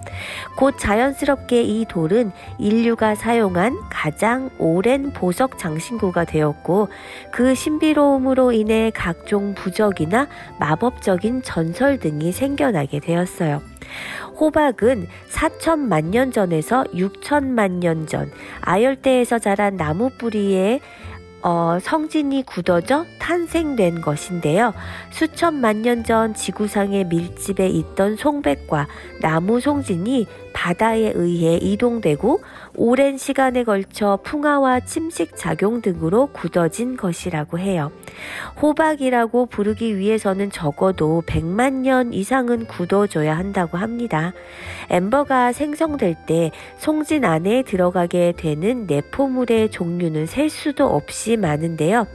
곧 0.57 0.75
자연스럽게 0.79 1.61
이 1.61 1.85
돌은 1.85 2.31
인류가 2.57 3.13
사용한 3.13 3.77
가장 3.91 4.49
오랜 4.57 5.11
보석 5.11 5.59
장신구가 5.59 6.25
되었고 6.25 6.87
그 7.31 7.53
신비로움으로 7.53 8.53
인해 8.53 8.91
각종 8.95 9.53
부적이나 9.53 10.27
마법 10.59 10.94
적인 11.01 11.41
전설 11.41 11.99
등이 11.99 12.31
생겨나게 12.31 12.99
되었어요. 12.99 13.61
호박은 14.39 15.07
4천만 15.29 16.05
년 16.05 16.31
전에서 16.31 16.83
6천만 16.93 17.79
년 17.79 18.07
전 18.07 18.31
아열대에서 18.61 19.39
자란 19.39 19.77
나무 19.77 20.09
뿌리에 20.17 20.79
어, 21.41 21.77
성진이 21.79 22.43
굳어져 22.43 23.05
탄생된 23.19 24.01
것인데요. 24.01 24.73
수천만 25.11 25.83
년 25.83 26.03
전 26.03 26.33
지구상의 26.33 27.05
밀집에 27.05 27.67
있던 27.67 28.15
송백과 28.15 28.87
나무 29.21 29.59
송진이 29.61 30.25
바다에 30.55 31.11
의해 31.13 31.57
이동되고 31.57 32.41
오랜 32.75 33.17
시간에 33.17 33.65
걸쳐 33.65 34.17
풍화와 34.23 34.79
침식 34.79 35.35
작용 35.35 35.81
등으로 35.81 36.27
굳어진 36.27 36.95
것이라고 36.95 37.59
해요. 37.59 37.91
호박이라고 38.61 39.47
부르기 39.47 39.97
위해서는 39.97 40.49
적어도 40.49 41.21
100만 41.27 41.81
년 41.81 42.13
이상은 42.13 42.65
굳어줘야 42.67 43.37
한다고 43.37 43.77
합니다. 43.77 44.33
엠버가 44.89 45.51
생성될 45.51 46.15
때 46.25 46.51
송진 46.77 47.25
안에 47.25 47.63
들어가게 47.63 48.33
되는 48.37 48.87
내포물의 48.87 49.71
종류는 49.71 50.25
셀 50.25 50.49
수도 50.49 50.85
없이 50.85 51.35
많은데요. 51.35 52.07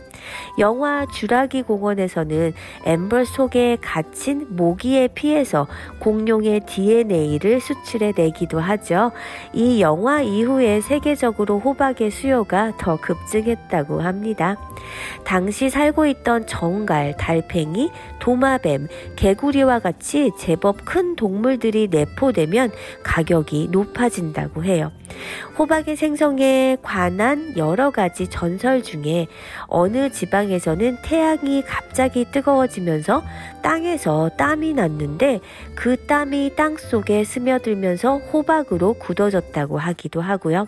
영화 0.58 1.06
주라기 1.06 1.62
공원에서는 1.62 2.52
엠버 2.84 3.24
속에 3.24 3.78
갇힌 3.80 4.46
모기에 4.50 5.08
피해서 5.08 5.66
공룡의 6.00 6.60
DNA를 6.66 7.60
수출해 7.60 8.12
내기도 8.16 8.60
하죠. 8.60 9.12
이 9.52 9.80
영화 9.80 10.22
이후에 10.22 10.80
세계적으로 10.80 11.58
호박의 11.58 12.10
수요가 12.10 12.72
더 12.78 13.00
급증했다고 13.00 14.00
합니다. 14.00 14.56
당시 15.24 15.70
살고 15.70 16.06
있던 16.06 16.46
정갈, 16.46 17.16
달팽이, 17.16 17.90
도마뱀, 18.18 18.88
개구리와 19.16 19.78
같이 19.78 20.30
제법 20.38 20.84
큰 20.84 21.16
동물들이 21.16 21.88
내포되면 21.90 22.72
가격이 23.02 23.68
높아진다고 23.70 24.64
해요. 24.64 24.90
호박의 25.58 25.96
생성에 25.96 26.78
관한 26.82 27.56
여러 27.56 27.90
가지 27.90 28.28
전설 28.28 28.82
중에 28.82 29.26
어느 29.66 30.10
지방에서는 30.10 30.98
태양이 31.02 31.62
갑자기 31.62 32.24
뜨거워지면서 32.30 33.22
땅에서 33.62 34.30
땀이 34.36 34.74
났는데 34.74 35.40
그 35.74 35.96
땀이 36.06 36.52
땅 36.56 36.76
속에 36.76 37.24
스며들면서 37.24 38.18
호박으로 38.18 38.94
굳어졌다고 38.94 39.78
하기도 39.78 40.20
하고요. 40.20 40.66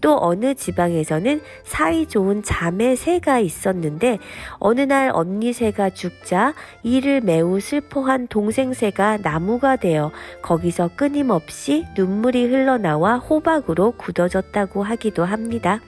또 0.00 0.18
어느 0.20 0.54
지방에서는 0.54 1.40
사이 1.64 2.06
좋은 2.06 2.42
자매 2.42 2.96
새가 2.96 3.40
있었는데 3.40 4.18
어느 4.58 4.80
날 4.82 5.10
언니 5.12 5.52
새가 5.52 5.90
죽자 5.90 6.54
이를 6.82 7.20
매우 7.20 7.60
슬퍼한 7.60 8.28
동생 8.28 8.72
새가 8.72 9.18
나무가 9.18 9.76
되어 9.76 10.12
거기서 10.42 10.90
끊임없이 10.96 11.84
눈물이 11.96 12.46
흘러나와 12.46 13.18
호박으로 13.18 13.75
굳어졌다고 13.92 14.82
하기도 14.82 15.24
합니다. 15.24 15.80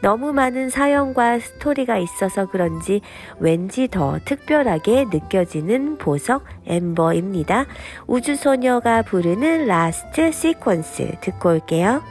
너무 0.00 0.32
많은 0.32 0.70
사연과 0.70 1.38
스토리가 1.38 1.98
있어서 1.98 2.46
그런지 2.46 3.00
왠지 3.38 3.88
더 3.88 4.18
특별하게 4.24 5.06
느껴지는 5.10 5.98
보석 5.98 6.44
amber입니다. 6.66 7.66
우주소녀가 8.06 9.02
부르는 9.02 9.66
Last 9.66 10.30
Sequence 10.30 11.20
듣고 11.20 11.50
올게요. 11.50 12.02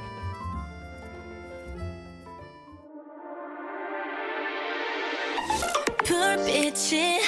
불빛이 6.05 7.21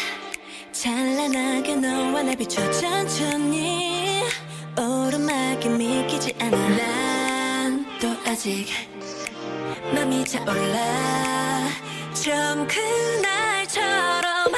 찬란하게 0.72 1.76
너와 1.78 2.24
날 2.24 2.36
비춰 2.36 2.62
천천히 2.72 4.24
오르막이 4.78 5.70
믿기지 5.70 6.36
않아 6.42 7.15
난또 8.00 8.16
아직 8.26 8.68
맘이 9.94 10.26
차올라. 10.26 11.70
처음 12.14 12.68
그날처럼 12.68 14.52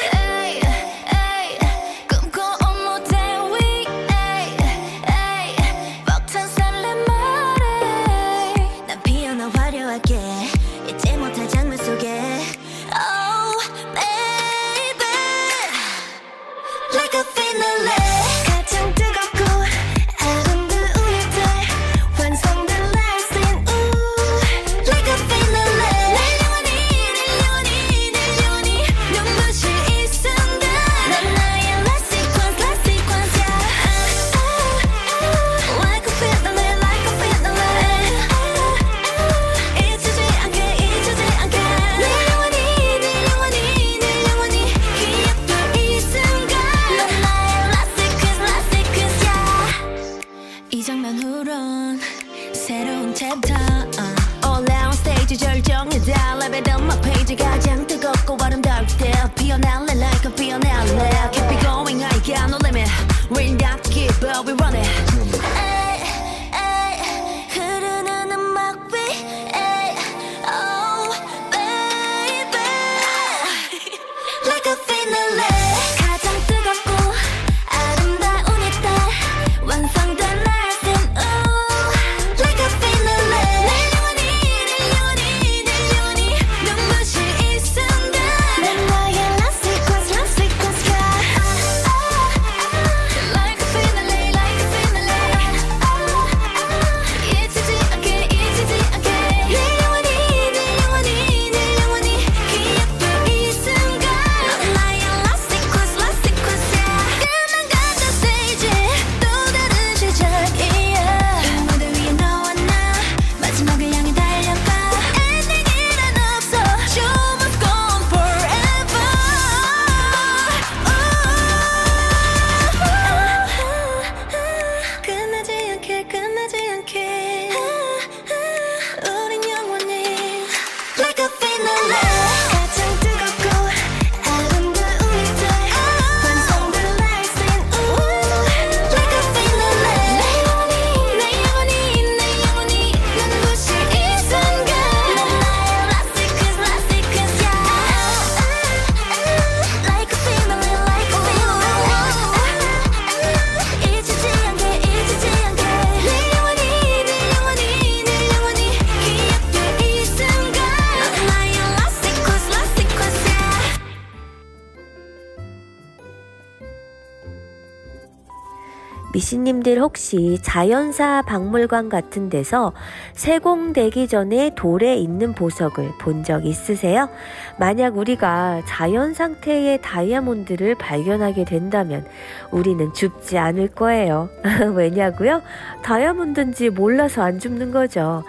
미씨님들 169.27 169.81
혹시 169.81 170.39
자연사 170.41 171.21
박물관 171.21 171.89
같은 171.89 172.29
데서 172.29 172.71
세공되기 173.13 174.07
전에 174.07 174.51
돌에 174.55 174.95
있는 174.95 175.33
보석을 175.33 175.91
본 175.99 176.23
적 176.23 176.45
있으세요? 176.45 177.09
만약 177.57 177.95
우리가 177.97 178.63
자연 178.65 179.13
상태의 179.13 179.81
다이아몬드를 179.81 180.75
발견하게 180.75 181.45
된다면 181.45 182.05
우리는 182.51 182.91
죽지 182.93 183.37
않을 183.37 183.69
거예요. 183.69 184.29
왜냐고요? 184.75 185.41
다이아몬드인지 185.83 186.71
몰라서 186.71 187.21
안 187.21 187.39
죽는 187.39 187.71
거죠. 187.71 188.23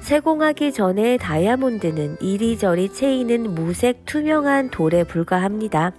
세공하기 0.00 0.72
전에 0.72 1.18
다이아몬드는 1.18 2.16
이리저리 2.20 2.92
채이는 2.92 3.54
무색 3.54 4.06
투명한 4.06 4.70
돌에 4.70 5.04
불과합니다. 5.04 5.92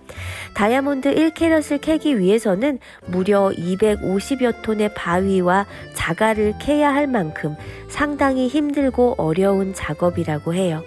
다이아몬드 0.54 1.14
1캐럿을 1.14 1.80
캐기 1.82 2.20
위해서는 2.20 2.80
무려 3.06 3.52
250여 3.52 4.62
톤의 4.64 4.93
바위와 4.95 5.66
자갈을 5.93 6.56
캐야 6.60 6.93
할 6.93 7.08
만큼 7.08 7.56
상당히 7.88 8.47
힘들고 8.47 9.16
어려운 9.18 9.74
작업이라고 9.74 10.54
해요. 10.54 10.84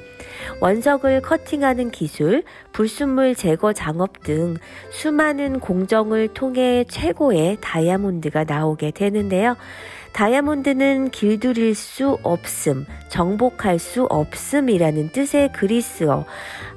원석을 0.60 1.22
커팅하는 1.22 1.90
기술, 1.90 2.42
불순물 2.72 3.34
제거 3.34 3.72
장업 3.72 4.22
등 4.22 4.56
수많은 4.90 5.60
공정을 5.60 6.28
통해 6.28 6.84
최고의 6.88 7.58
다이아몬드가 7.60 8.44
나오게 8.44 8.90
되는데요. 8.90 9.56
다이아몬드는 10.14 11.10
길들일 11.10 11.74
수 11.74 12.18
없음, 12.22 12.86
정복할 13.08 13.80
수 13.80 14.04
없음이라는 14.04 15.10
뜻의 15.10 15.52
그리스어 15.52 16.24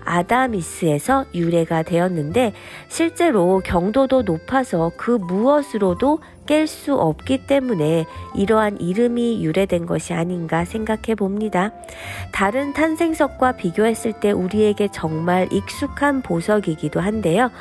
아다미스에서 0.04 1.26
유래가 1.36 1.84
되었는데 1.84 2.54
실제로 2.88 3.62
경도도 3.64 4.24
높아서 4.24 4.92
그 4.98 5.12
무엇으로도 5.12 6.20
깰 6.48 6.66
수 6.66 6.96
없기 6.96 7.46
때문에 7.46 8.06
이러한 8.34 8.82
이름이 8.82 9.46
유래된 9.46 9.86
것이 9.86 10.14
아닌가 10.14 10.66
생각해 10.66 11.14
봅니다. 11.16 11.72
다른 12.32 12.74
탄생석과 12.74 13.58
비교했을 13.58 14.14
때 14.14 14.32
우리에게 14.32 14.88
정말 14.92 15.48
익숙한 15.52 16.24
보석이기도 16.24 17.00
한데요. 17.00 17.52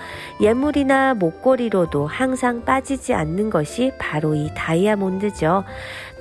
예물이나 0.40 1.14
목걸이로도 1.14 2.06
항상 2.06 2.64
빠지지 2.64 3.12
않는 3.12 3.50
것이 3.50 3.92
바로 3.98 4.34
이 4.34 4.50
다이아몬드죠. 4.54 5.64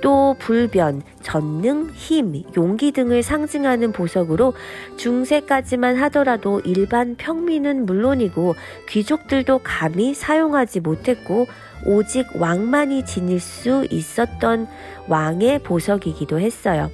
또 0.02 0.36
불변, 0.38 1.02
전능, 1.22 1.90
힘, 1.94 2.42
용기 2.56 2.92
등을 2.92 3.22
상징하는 3.22 3.92
보석으로 3.92 4.54
중세까지만 4.96 5.96
하더라도 5.96 6.60
일반 6.60 7.16
평민은 7.16 7.86
물론이고 7.86 8.54
귀족들도 8.88 9.60
감히 9.62 10.12
사용하지 10.12 10.80
못했고 10.80 11.46
오직 11.84 12.28
왕만이 12.34 13.04
지닐 13.04 13.40
수 13.40 13.86
있었던 13.90 14.68
왕의 15.08 15.60
보석이기도 15.60 16.40
했어요. 16.40 16.90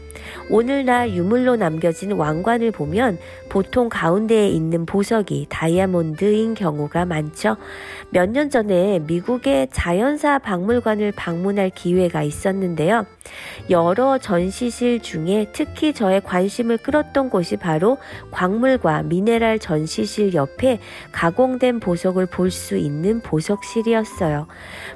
오늘날 0.51 1.11
유물로 1.15 1.57
남겨진 1.57 2.13
왕관을 2.13 2.71
보면 2.71 3.19
보통 3.49 3.89
가운데에 3.89 4.49
있는 4.49 4.87
보석이 4.87 5.47
다이아몬드인 5.49 6.55
경우가 6.55 7.05
많죠. 7.07 7.57
몇 8.11 8.33
년 8.33 8.49
전에 8.49 8.99
미국의 9.01 9.69
자연사 9.73 10.39
박물관을 10.39 11.13
방문할 11.13 11.71
기회가 11.71 12.23
있었는데요. 12.23 13.05
여러 13.69 14.17
전시실 14.19 15.01
중에 15.01 15.51
특히 15.53 15.93
저의 15.93 16.23
관심을 16.23 16.79
끌었던 16.79 17.29
곳이 17.31 17.57
바로 17.57 17.99
광물과 18.31 19.03
미네랄 19.03 19.59
전시실 19.59 20.35
옆에 20.35 20.79
가공된 21.13 21.81
보석을 21.81 22.27
볼 22.27 22.51
수 22.51 22.77
있는 22.77 23.21
보석실이었어요. 23.21 24.47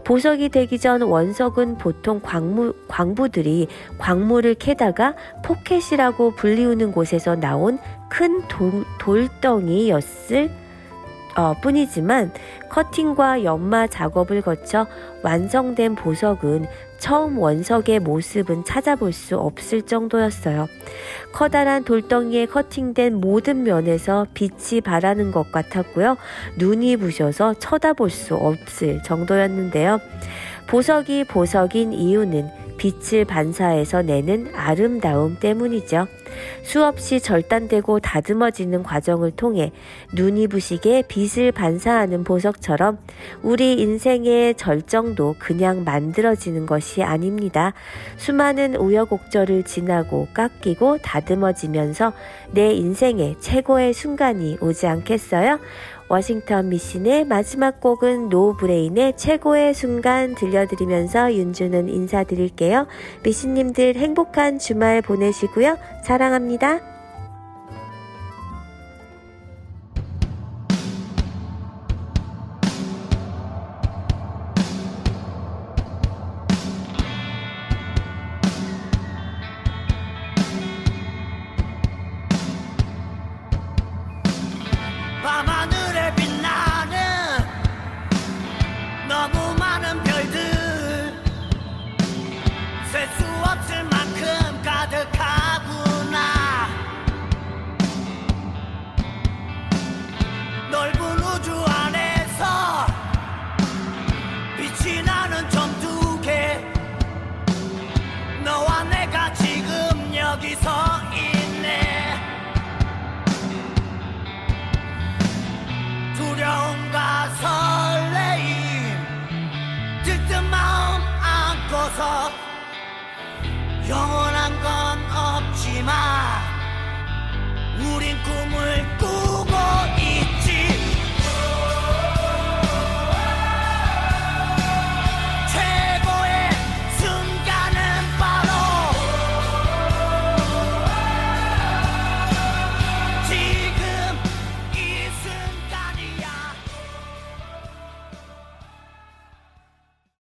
보석이 0.05 0.51
되기 0.51 0.79
전 0.79 1.01
원석은 1.03 1.79
보통 1.79 2.21
광무, 2.23 2.75
광 2.87 3.06
부들이 3.15 3.69
광물을 3.99 4.55
캐다가 4.55 5.15
포켓이라고 5.45 6.35
불리우는 6.35 6.93
곳에서 6.93 7.37
나온 7.37 7.79
큰 8.09 8.47
돌, 8.49 8.85
돌덩이였을 8.99 10.51
어, 11.37 11.53
뿐이지만 11.61 12.33
커팅과 12.71 13.45
연마 13.45 13.87
작업을 13.87 14.41
거쳐 14.41 14.87
완성된 15.23 15.95
보석은 15.95 16.67
처음 16.99 17.39
원석의 17.39 18.01
모습은 18.01 18.65
찾아볼 18.65 19.13
수 19.13 19.37
없을 19.37 19.83
정도였어요. 19.83 20.67
커다란 21.33 21.85
돌덩이에 21.85 22.47
커팅된 22.47 23.21
모든 23.21 23.65
면에서 23.65 24.27
빛이 24.33 24.81
바라는 24.81 25.31
것 25.31 25.53
같았고요. 25.53 26.17
눈이 26.57 26.97
부셔서 26.97 27.55
쳐다볼 27.55 28.09
수 28.09 28.35
없을 28.35 29.03
정도였는데요. 29.03 30.01
보석이 30.67 31.25
보석인 31.25 31.93
이유는 31.93 32.51
빛을 32.77 33.25
반사해서 33.25 34.03
내는 34.03 34.53
아름다움 34.55 35.37
때문이죠. 35.39 36.07
수없이 36.63 37.21
절단되고 37.21 38.01
다듬어지는 38.01 38.83
과정을 38.83 39.31
통해 39.31 39.73
눈이 40.13 40.49
부시게 40.49 41.05
빛을 41.09 41.53
반사하는 41.53 42.25
보석처럼 42.25 42.99
우리 43.43 43.81
인생의 43.81 44.57
절정도 44.57 45.37
그냥 45.39 45.85
만들어지는 45.85 46.67
것이 46.67 47.03
아닙니다. 47.03 47.73
수많은 48.17 48.77
우여곡절을 48.77 49.65
지나고 49.65 50.29
깎이고 50.35 50.99
다듬어지면서 50.99 52.13
내 52.51 52.73
인생의 52.73 53.37
최고의 53.41 53.95
순간이 53.95 54.59
오지 54.61 54.87
않겠어요? 54.87 55.59
워싱턴 56.09 56.69
미신의 56.69 57.25
마지막 57.25 57.81
곡은 57.81 58.29
노브레인의 58.29 59.17
최고의 59.17 59.75
순간 59.75 60.35
들려드리면서 60.35 61.35
윤주는 61.35 61.89
인사드릴게요. 61.89 62.87
미신님들 63.25 63.97
행복한 63.97 64.59
주말 64.59 65.03
보내시고요. 65.03 65.77
사랑합니다. 66.05 66.96